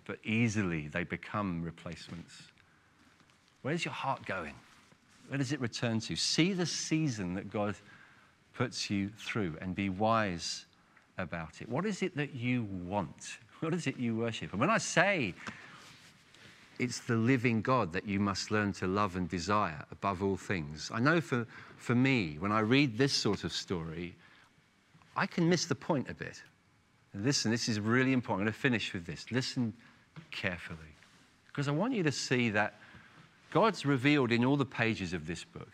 but 0.05 0.19
easily 0.25 0.89
they 0.89 1.05
become 1.05 1.63
replacements. 1.63 2.43
Where's 3.63 3.85
your 3.85 3.95
heart 3.95 4.25
going? 4.27 4.55
Where 5.29 5.39
does 5.39 5.53
it 5.53 5.61
return 5.61 6.01
to? 6.01 6.17
See 6.17 6.53
the 6.53 6.67
season 6.67 7.35
that 7.35 7.51
God 7.51 7.75
puts 8.55 8.89
you 8.89 9.11
through 9.19 9.57
and 9.61 9.75
be 9.75 9.89
wise 9.89 10.67
about 11.19 11.61
it. 11.61 11.69
What 11.69 11.85
is 11.85 12.03
it 12.03 12.17
that 12.17 12.35
you 12.35 12.65
want? 12.85 13.39
What 13.61 13.75
is 13.75 13.87
it 13.87 13.97
you 13.97 14.17
worship? 14.17 14.53
And 14.53 14.61
when 14.61 14.71
I 14.71 14.79
say 14.79 15.35
it's 16.79 17.01
the 17.01 17.17
living 17.17 17.63
God 17.63 17.93
that 17.93 18.07
you 18.07 18.21
must 18.21 18.51
learn 18.51 18.73
to 18.75 18.87
love 18.87 19.17
and 19.17 19.29
desire 19.29 19.83
above 19.91 20.23
all 20.23 20.37
things, 20.37 20.91
I 20.93 21.01
know 21.01 21.21
for, 21.21 21.47
for 21.77 21.95
me, 21.95 22.37
when 22.39 22.53
I 22.53 22.61
read 22.61 22.99
this 22.99 23.13
sort 23.13 23.45
of 23.45 23.53
story, 23.53 24.15
I 25.17 25.27
can 25.27 25.49
miss 25.49 25.65
the 25.65 25.75
point 25.75 26.09
a 26.11 26.15
bit. 26.15 26.43
Listen, 27.15 27.51
this 27.51 27.69
is 27.69 27.81
really 27.81 28.13
important. 28.13 28.43
I'm 28.43 28.53
going 28.53 28.53
to 28.53 28.61
finish 28.61 28.93
with 28.93 29.07
this. 29.07 29.33
Listen 29.33 29.73
carefully. 30.31 30.79
Because 31.49 31.69
I 31.69 31.71
want 31.71 31.95
you 31.95 32.03
to 32.03 32.13
see 32.13 32.51
that 32.51 32.75
God's 33.51 33.87
revealed 33.87 34.31
in 34.31 34.45
all 34.45 34.57
the 34.57 34.67
pages 34.67 35.15
of 35.15 35.27
this 35.27 35.43
book, 35.43 35.73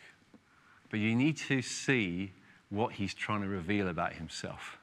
but 0.90 1.00
you 1.00 1.16
need 1.16 1.36
to 1.38 1.60
see 1.60 2.32
what 2.70 2.92
He's 2.92 3.12
trying 3.12 3.42
to 3.42 3.48
reveal 3.48 3.88
about 3.88 4.12
Himself. 4.12 4.78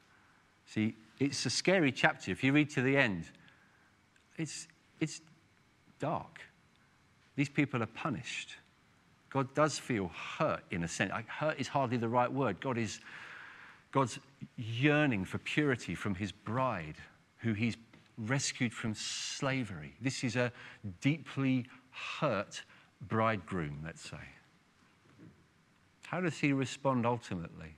See, 0.66 0.94
it's 1.18 1.46
a 1.46 1.50
scary 1.50 1.92
chapter. 1.92 2.30
If 2.30 2.44
you 2.44 2.52
read 2.52 2.68
to 2.70 2.82
the 2.82 2.96
end, 2.96 3.24
it's, 4.36 4.68
it's 5.00 5.22
dark. 5.98 6.40
These 7.36 7.48
people 7.48 7.82
are 7.82 7.86
punished. 7.86 8.56
God 9.30 9.54
does 9.54 9.78
feel 9.78 10.10
hurt 10.38 10.62
in 10.70 10.84
a 10.84 10.88
sense. 10.88 11.12
Hurt 11.28 11.58
is 11.58 11.68
hardly 11.68 11.96
the 11.96 12.08
right 12.08 12.30
word. 12.30 12.60
God 12.60 12.76
is 12.76 13.00
God's 13.92 14.18
yearning 14.56 15.24
for 15.24 15.38
purity 15.38 15.94
from 15.94 16.14
his 16.14 16.32
bride, 16.32 16.96
who 17.38 17.52
he's 17.52 17.76
rescued 18.18 18.72
from 18.72 18.94
slavery. 18.94 19.94
This 20.00 20.24
is 20.24 20.36
a 20.36 20.52
deeply 21.00 21.66
hurt 21.90 22.62
bridegroom, 23.08 23.78
let's 23.84 24.08
say. 24.08 24.16
How 26.06 26.20
does 26.20 26.38
he 26.38 26.52
respond 26.52 27.06
ultimately? 27.06 27.76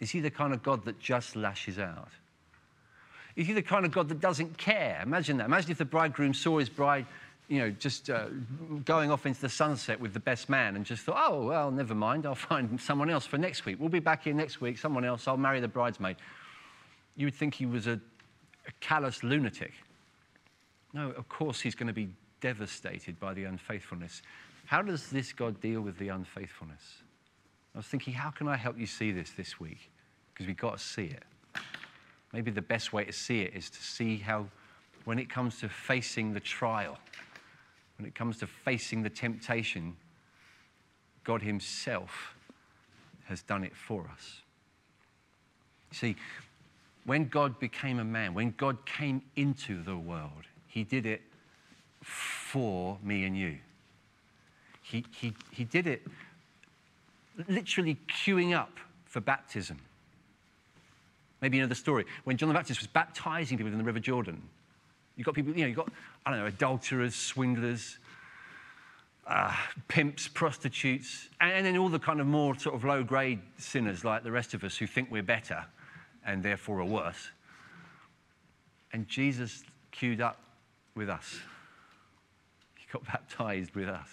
Is 0.00 0.10
he 0.10 0.20
the 0.20 0.30
kind 0.30 0.52
of 0.52 0.62
God 0.62 0.84
that 0.84 0.98
just 0.98 1.36
lashes 1.36 1.78
out? 1.78 2.08
Is 3.36 3.46
he 3.46 3.52
the 3.52 3.62
kind 3.62 3.84
of 3.84 3.92
God 3.92 4.08
that 4.08 4.20
doesn't 4.20 4.56
care? 4.58 5.00
Imagine 5.02 5.36
that. 5.38 5.44
Imagine 5.46 5.70
if 5.70 5.78
the 5.78 5.84
bridegroom 5.84 6.34
saw 6.34 6.58
his 6.58 6.68
bride 6.68 7.06
you 7.48 7.60
know, 7.60 7.70
just 7.70 8.10
uh, 8.10 8.26
going 8.84 9.10
off 9.10 9.24
into 9.24 9.40
the 9.40 9.48
sunset 9.48 10.00
with 10.00 10.12
the 10.12 10.20
best 10.20 10.48
man 10.48 10.74
and 10.74 10.84
just 10.84 11.04
thought, 11.04 11.22
oh, 11.28 11.44
well, 11.44 11.70
never 11.70 11.94
mind, 11.94 12.26
I'll 12.26 12.34
find 12.34 12.80
someone 12.80 13.10
else 13.10 13.26
for 13.26 13.38
next 13.38 13.64
week. 13.64 13.76
We'll 13.78 13.88
be 13.88 14.00
back 14.00 14.24
here 14.24 14.34
next 14.34 14.60
week, 14.60 14.78
someone 14.78 15.04
else, 15.04 15.28
I'll 15.28 15.36
marry 15.36 15.60
the 15.60 15.68
bridesmaid. 15.68 16.16
You 17.16 17.26
would 17.26 17.34
think 17.34 17.54
he 17.54 17.66
was 17.66 17.86
a, 17.86 17.92
a 17.92 18.72
callous 18.80 19.22
lunatic. 19.22 19.72
No, 20.92 21.10
of 21.10 21.28
course 21.28 21.60
he's 21.60 21.74
going 21.74 21.88
to 21.88 21.92
be 21.92 22.08
devastated 22.40 23.18
by 23.20 23.34
the 23.34 23.44
unfaithfulness. 23.44 24.22
How 24.66 24.82
does 24.82 25.10
this 25.10 25.32
God 25.32 25.60
deal 25.60 25.80
with 25.80 25.98
the 25.98 26.08
unfaithfulness? 26.08 27.02
I 27.74 27.78
was 27.78 27.86
thinking, 27.86 28.14
how 28.14 28.30
can 28.30 28.48
I 28.48 28.56
help 28.56 28.78
you 28.78 28.86
see 28.86 29.12
this 29.12 29.30
this 29.30 29.60
week? 29.60 29.90
Because 30.32 30.46
we've 30.46 30.56
got 30.56 30.78
to 30.78 30.82
see 30.82 31.04
it. 31.04 31.22
Maybe 32.32 32.50
the 32.50 32.62
best 32.62 32.92
way 32.92 33.04
to 33.04 33.12
see 33.12 33.42
it 33.42 33.54
is 33.54 33.70
to 33.70 33.82
see 33.82 34.16
how, 34.16 34.46
when 35.04 35.18
it 35.18 35.30
comes 35.30 35.60
to 35.60 35.68
facing 35.68 36.32
the 36.32 36.40
trial, 36.40 36.98
when 37.98 38.06
it 38.06 38.14
comes 38.14 38.38
to 38.38 38.46
facing 38.46 39.02
the 39.02 39.10
temptation, 39.10 39.96
God 41.24 41.42
Himself 41.42 42.34
has 43.24 43.42
done 43.42 43.64
it 43.64 43.74
for 43.74 44.08
us. 44.12 44.40
See, 45.92 46.16
when 47.04 47.28
God 47.28 47.58
became 47.58 47.98
a 47.98 48.04
man, 48.04 48.34
when 48.34 48.54
God 48.56 48.84
came 48.84 49.22
into 49.36 49.82
the 49.82 49.96
world, 49.96 50.44
He 50.68 50.84
did 50.84 51.06
it 51.06 51.22
for 52.02 52.98
me 53.02 53.24
and 53.24 53.36
you. 53.36 53.58
He, 54.82 55.04
he, 55.10 55.32
he 55.50 55.64
did 55.64 55.86
it 55.86 56.02
literally 57.48 57.98
queuing 58.08 58.56
up 58.56 58.78
for 59.04 59.20
baptism. 59.20 59.78
Maybe 61.40 61.56
you 61.56 61.62
know 61.62 61.68
the 61.68 61.74
story. 61.74 62.04
When 62.24 62.36
John 62.36 62.48
the 62.48 62.54
Baptist 62.54 62.80
was 62.80 62.86
baptizing 62.86 63.58
people 63.58 63.72
in 63.72 63.78
the 63.78 63.84
River 63.84 64.00
Jordan, 64.00 64.42
You've 65.16 65.24
got 65.24 65.34
people, 65.34 65.52
you 65.54 65.62
know, 65.62 65.66
you've 65.68 65.76
got, 65.76 65.90
I 66.24 66.30
don't 66.30 66.40
know, 66.40 66.46
adulterers, 66.46 67.14
swindlers, 67.14 67.98
uh, 69.26 69.54
pimps, 69.88 70.28
prostitutes, 70.28 71.28
and 71.40 71.64
then 71.64 71.76
all 71.76 71.88
the 71.88 71.98
kind 71.98 72.20
of 72.20 72.26
more 72.26 72.56
sort 72.58 72.74
of 72.74 72.84
low 72.84 73.02
grade 73.02 73.40
sinners 73.58 74.04
like 74.04 74.22
the 74.22 74.30
rest 74.30 74.54
of 74.54 74.62
us 74.62 74.76
who 74.76 74.86
think 74.86 75.10
we're 75.10 75.22
better 75.22 75.64
and 76.24 76.42
therefore 76.42 76.80
are 76.80 76.84
worse. 76.84 77.30
And 78.92 79.08
Jesus 79.08 79.64
queued 79.90 80.20
up 80.20 80.38
with 80.94 81.08
us. 81.08 81.38
He 82.76 82.86
got 82.92 83.04
baptized 83.12 83.74
with 83.74 83.88
us. 83.88 84.08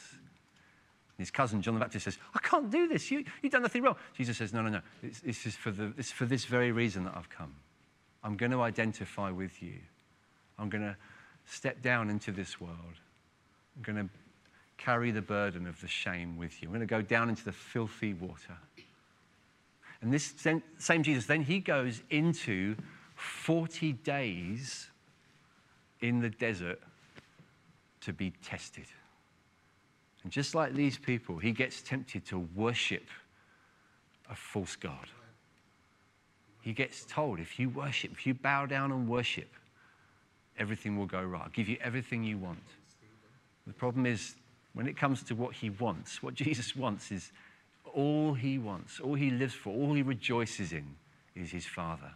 His 1.18 1.30
cousin 1.32 1.62
John 1.62 1.76
the 1.76 1.80
Baptist 1.80 2.06
says, 2.06 2.18
I 2.34 2.40
can't 2.40 2.72
do 2.72 2.88
this. 2.88 3.10
You, 3.12 3.24
you've 3.42 3.52
done 3.52 3.62
nothing 3.62 3.84
wrong. 3.84 3.96
Jesus 4.18 4.38
says, 4.38 4.52
No, 4.52 4.62
no, 4.62 4.70
no. 4.70 4.82
This, 5.02 5.20
this 5.20 5.46
is 5.46 5.56
for 5.56 5.72
the, 5.72 5.94
this, 5.96 6.12
for 6.12 6.26
this 6.26 6.44
very 6.46 6.72
reason 6.72 7.04
that 7.06 7.14
I've 7.16 7.30
come. 7.30 7.54
I'm 8.24 8.36
going 8.36 8.52
to 8.52 8.62
identify 8.62 9.30
with 9.30 9.62
you. 9.62 9.76
I'm 10.64 10.70
going 10.70 10.84
to 10.84 10.96
step 11.46 11.82
down 11.82 12.10
into 12.10 12.32
this 12.32 12.62
world. 12.62 12.96
I'm 13.76 13.84
going 13.84 14.08
to 14.08 14.10
carry 14.78 15.12
the 15.12 15.22
burden 15.22 15.68
of 15.68 15.80
the 15.82 15.90
shame 15.90 16.38
with 16.38 16.62
you. 16.62 16.70
I'm 16.70 16.74
going 16.74 16.88
to 16.88 16.88
go 16.88 17.02
down 17.02 17.28
into 17.28 17.44
the 17.44 17.52
filthy 17.52 18.14
water. 18.14 18.58
And 20.02 20.12
this 20.12 20.34
same 20.78 21.04
Jesus, 21.04 21.26
then 21.26 21.42
he 21.42 21.60
goes 21.60 22.02
into 22.10 22.78
40 23.16 23.92
days 23.92 24.88
in 26.00 26.22
the 26.22 26.30
desert 26.30 26.80
to 28.02 28.14
be 28.14 28.32
tested. 28.42 28.86
And 30.24 30.32
just 30.32 30.56
like 30.56 30.74
these 30.74 30.98
people, 30.98 31.40
he 31.40 31.52
gets 31.52 31.82
tempted 31.82 32.26
to 32.28 32.40
worship 32.56 33.08
a 34.30 34.36
false 34.36 34.78
God. 34.78 35.10
He 36.62 36.72
gets 36.72 37.04
told 37.04 37.42
if 37.42 37.60
you 37.60 37.68
worship, 37.70 38.12
if 38.14 38.26
you 38.26 38.34
bow 38.34 38.66
down 38.66 38.94
and 38.94 39.10
worship, 39.10 39.50
everything 40.58 40.98
will 40.98 41.06
go 41.06 41.22
right. 41.22 41.42
I'll 41.44 41.50
give 41.50 41.68
you 41.68 41.78
everything 41.82 42.24
you 42.24 42.38
want. 42.38 42.60
The 43.68 43.74
problem 43.74 44.06
is, 44.06 44.36
when 44.74 44.88
it 44.88 44.98
comes 44.98 45.24
to 45.24 45.36
what 45.36 45.54
he 45.54 45.70
wants, 45.70 46.22
what 46.22 46.34
Jesus 46.46 46.76
wants 46.76 47.12
is 47.12 47.32
all 47.94 48.34
he 48.34 48.58
wants, 48.58 49.00
all 49.00 49.14
he 49.14 49.30
lives 49.30 49.54
for, 49.54 49.70
all 49.70 49.94
he 49.94 50.02
rejoices 50.02 50.74
in 50.74 50.86
is 51.36 51.52
his 51.52 51.66
Father. 51.66 52.12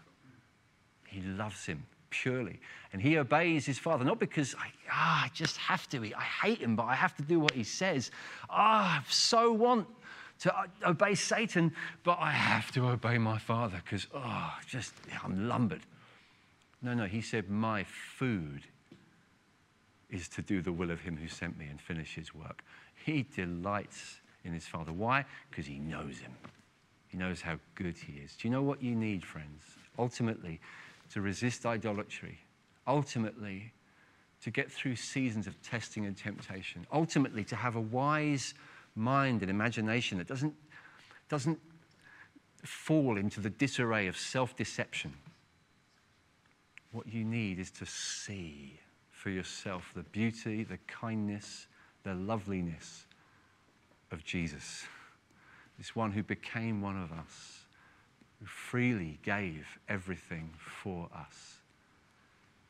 He 1.08 1.22
loves 1.22 1.66
him 1.66 1.86
purely. 2.10 2.60
And 2.94 3.02
he 3.02 3.18
obeys 3.18 3.66
his 3.66 3.78
father, 3.78 4.06
not 4.06 4.20
because 4.20 4.56
I, 4.56 4.68
ah, 4.92 5.26
I 5.26 5.30
just 5.34 5.58
have 5.58 5.88
to. 5.90 6.04
I 6.16 6.22
hate 6.22 6.60
him, 6.60 6.76
but 6.76 6.84
I 6.84 6.96
have 6.96 7.16
to 7.18 7.24
do 7.24 7.40
what 7.40 7.52
he 7.52 7.64
says. 7.64 8.12
Ah, 8.50 9.00
I 9.00 9.04
so 9.10 9.52
want 9.52 9.88
to 10.40 10.54
obey 10.86 11.16
Satan, 11.16 11.74
but 12.04 12.18
I 12.20 12.32
have 12.32 12.72
to 12.74 12.88
obey 12.88 13.18
my 13.18 13.38
father 13.38 13.82
because, 13.84 14.08
oh, 14.14 14.54
just, 14.68 14.94
I'm 15.24 15.48
lumbered. 15.48 15.82
No, 16.82 16.94
no, 16.94 17.06
he 17.06 17.22
said, 17.22 17.50
My 17.50 17.84
food 17.84 18.64
is 20.10 20.28
to 20.30 20.42
do 20.42 20.62
the 20.62 20.72
will 20.72 20.92
of 20.92 21.02
him 21.02 21.18
who 21.18 21.28
sent 21.28 21.58
me 21.58 21.66
and 21.66 21.82
finish 21.82 22.16
his 22.16 22.34
work. 22.34 22.64
He 23.06 23.24
delights 23.24 24.22
in 24.44 24.54
his 24.54 24.66
father. 24.66 24.94
Why? 24.94 25.26
Because 25.50 25.66
he 25.66 25.80
knows 25.80 26.20
him. 26.20 26.32
He 27.08 27.18
knows 27.18 27.42
how 27.42 27.60
good 27.76 27.98
he 27.98 28.20
is. 28.20 28.36
Do 28.36 28.48
you 28.48 28.52
know 28.52 28.62
what 28.62 28.82
you 28.82 28.96
need, 28.96 29.26
friends? 29.26 29.64
Ultimately, 29.98 30.60
to 31.12 31.22
resist 31.22 31.66
idolatry, 31.66 32.40
ultimately, 32.86 33.74
to 34.42 34.52
get 34.52 34.72
through 34.72 34.96
seasons 34.96 35.48
of 35.48 35.60
testing 35.62 36.06
and 36.06 36.16
temptation, 36.16 36.86
ultimately, 36.92 37.44
to 37.46 37.56
have 37.56 37.76
a 37.76 37.82
wise 37.82 38.54
mind 38.96 39.42
and 39.42 39.50
imagination 39.50 40.18
that 40.18 40.28
doesn't, 40.28 40.54
doesn't 41.30 41.60
fall 42.64 43.18
into 43.18 43.40
the 43.40 43.50
disarray 43.50 44.08
of 44.08 44.18
self 44.18 44.56
deception. 44.56 45.14
What 46.92 47.08
you 47.08 47.24
need 47.24 47.60
is 47.60 47.72
to 47.72 47.86
see 47.86 48.80
for 49.12 49.30
yourself 49.30 49.92
the 49.96 50.04
beauty, 50.04 50.64
the 50.64 50.78
kindness, 50.88 51.68
the 52.04 52.14
loveliness 52.14 53.06
of 54.12 54.24
Jesus, 54.24 54.86
this 55.78 55.96
one 55.96 56.12
who 56.12 56.24
became 56.24 56.82
one 56.82 57.02
of 57.02 57.12
us 57.12 57.60
who 58.40 58.46
freely 58.46 59.20
gave 59.24 59.68
everything 59.90 60.52
for 60.58 61.10
us. 61.16 61.58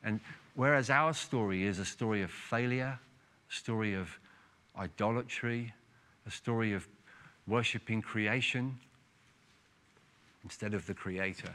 And 0.02 0.20
whereas 0.54 0.90
our 0.90 1.12
story 1.12 1.64
is 1.64 1.78
a 1.78 1.84
story 1.84 2.22
of 2.22 2.30
failure, 2.30 2.98
a 3.50 3.54
story 3.54 3.94
of 3.94 4.18
idolatry, 4.78 5.74
a 6.26 6.30
story 6.30 6.72
of 6.72 6.86
worshipping 7.46 8.02
creation 8.02 8.78
instead 10.44 10.74
of 10.74 10.86
the 10.86 10.94
Creator, 10.94 11.54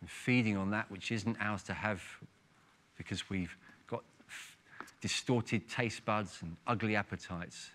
and 0.00 0.10
feeding 0.10 0.56
on 0.56 0.70
that 0.70 0.90
which 0.90 1.12
isn't 1.12 1.36
ours 1.40 1.62
to 1.64 1.74
have 1.74 2.02
because 2.96 3.28
we've 3.30 3.56
got 3.86 4.02
distorted 5.00 5.68
taste 5.68 6.04
buds 6.04 6.38
and 6.42 6.56
ugly 6.66 6.96
appetites. 6.96 7.70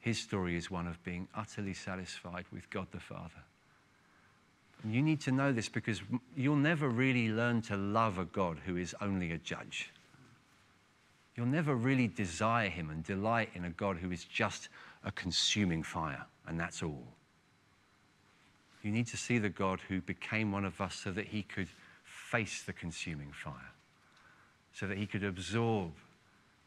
His 0.00 0.18
story 0.18 0.56
is 0.56 0.70
one 0.70 0.86
of 0.86 1.02
being 1.02 1.26
utterly 1.34 1.74
satisfied 1.74 2.44
with 2.52 2.68
God 2.70 2.86
the 2.92 3.00
Father. 3.00 3.42
You 4.84 5.02
need 5.02 5.20
to 5.22 5.32
know 5.32 5.52
this 5.52 5.68
because 5.68 6.00
you'll 6.36 6.56
never 6.56 6.88
really 6.88 7.28
learn 7.28 7.62
to 7.62 7.76
love 7.76 8.18
a 8.18 8.24
God 8.24 8.58
who 8.64 8.76
is 8.76 8.94
only 9.00 9.32
a 9.32 9.38
judge. 9.38 9.90
You'll 11.36 11.46
never 11.46 11.74
really 11.74 12.08
desire 12.08 12.68
him 12.68 12.90
and 12.90 13.02
delight 13.02 13.50
in 13.54 13.64
a 13.64 13.70
God 13.70 13.96
who 13.96 14.10
is 14.10 14.24
just 14.24 14.68
a 15.04 15.10
consuming 15.12 15.82
fire, 15.82 16.24
and 16.46 16.58
that's 16.58 16.82
all. 16.82 17.02
You 18.86 18.92
need 18.92 19.08
to 19.08 19.16
see 19.16 19.38
the 19.38 19.48
God 19.48 19.80
who 19.88 20.00
became 20.00 20.52
one 20.52 20.64
of 20.64 20.80
us 20.80 20.94
so 20.94 21.10
that 21.10 21.26
he 21.26 21.42
could 21.42 21.66
face 22.04 22.62
the 22.62 22.72
consuming 22.72 23.32
fire, 23.32 23.72
so 24.72 24.86
that 24.86 24.96
he 24.96 25.06
could 25.06 25.24
absorb 25.24 25.90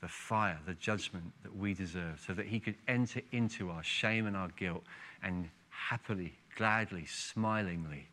the 0.01 0.09
fire, 0.09 0.59
the 0.65 0.73
judgment 0.73 1.31
that 1.43 1.55
we 1.55 1.73
deserve, 1.73 2.21
so 2.27 2.33
that 2.33 2.47
he 2.47 2.59
could 2.59 2.75
enter 2.89 3.21
into 3.31 3.69
our 3.69 3.83
shame 3.83 4.27
and 4.27 4.35
our 4.35 4.49
guilt 4.49 4.83
and 5.23 5.49
happily 5.69 6.33
gladly, 6.57 7.05
smilingly 7.05 8.05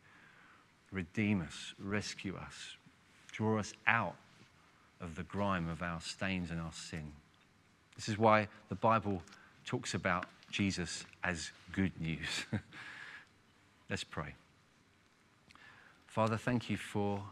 redeem 0.92 1.42
us, 1.42 1.75
rescue 1.77 2.37
us, 2.37 2.77
draw 3.33 3.59
us 3.59 3.73
out 3.88 4.14
of 5.01 5.16
the 5.16 5.25
grime 5.25 5.69
of 5.69 5.83
our 5.83 6.01
stains 6.01 6.53
and 6.53 6.61
our 6.61 6.73
sin. 6.73 7.11
This 7.97 8.09
is 8.09 8.16
why 8.16 8.47
the 8.69 8.77
Bible 8.77 9.21
talks 9.64 9.95
about 9.95 10.27
Jesus 10.49 11.05
as 11.25 11.51
good 11.73 12.01
news. 12.01 12.45
Let's 13.88 14.05
pray. 14.05 14.35
Father, 16.07 16.37
thank 16.37 16.68
you 16.68 16.77
for 16.77 17.22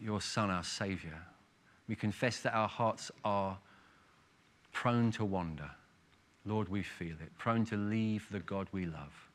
your 0.00 0.20
Son, 0.20 0.50
our 0.50 0.64
Savior. 0.64 1.20
We 1.88 1.94
confess 1.94 2.40
that 2.40 2.54
our 2.54 2.68
hearts 2.68 3.10
are 3.24 3.58
prone 4.72 5.10
to 5.12 5.24
wander. 5.24 5.70
Lord, 6.44 6.68
we 6.68 6.82
feel 6.82 7.16
it, 7.20 7.36
prone 7.36 7.66
to 7.66 7.76
leave 7.76 8.26
the 8.30 8.40
God 8.40 8.68
we 8.72 8.86
love. 8.86 9.28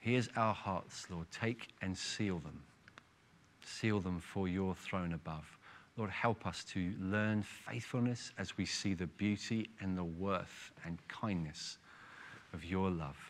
Here's 0.00 0.28
our 0.34 0.54
hearts, 0.54 1.06
Lord. 1.10 1.26
Take 1.30 1.68
and 1.82 1.96
seal 1.96 2.38
them. 2.38 2.62
Seal 3.64 4.00
them 4.00 4.18
for 4.18 4.48
your 4.48 4.74
throne 4.74 5.12
above. 5.12 5.58
Lord, 5.96 6.10
help 6.10 6.46
us 6.46 6.64
to 6.64 6.94
learn 6.98 7.42
faithfulness 7.42 8.32
as 8.38 8.56
we 8.56 8.64
see 8.64 8.94
the 8.94 9.06
beauty 9.06 9.68
and 9.80 9.96
the 9.96 10.04
worth 10.04 10.72
and 10.84 10.98
kindness 11.08 11.78
of 12.54 12.64
your 12.64 12.90
love. 12.90 13.29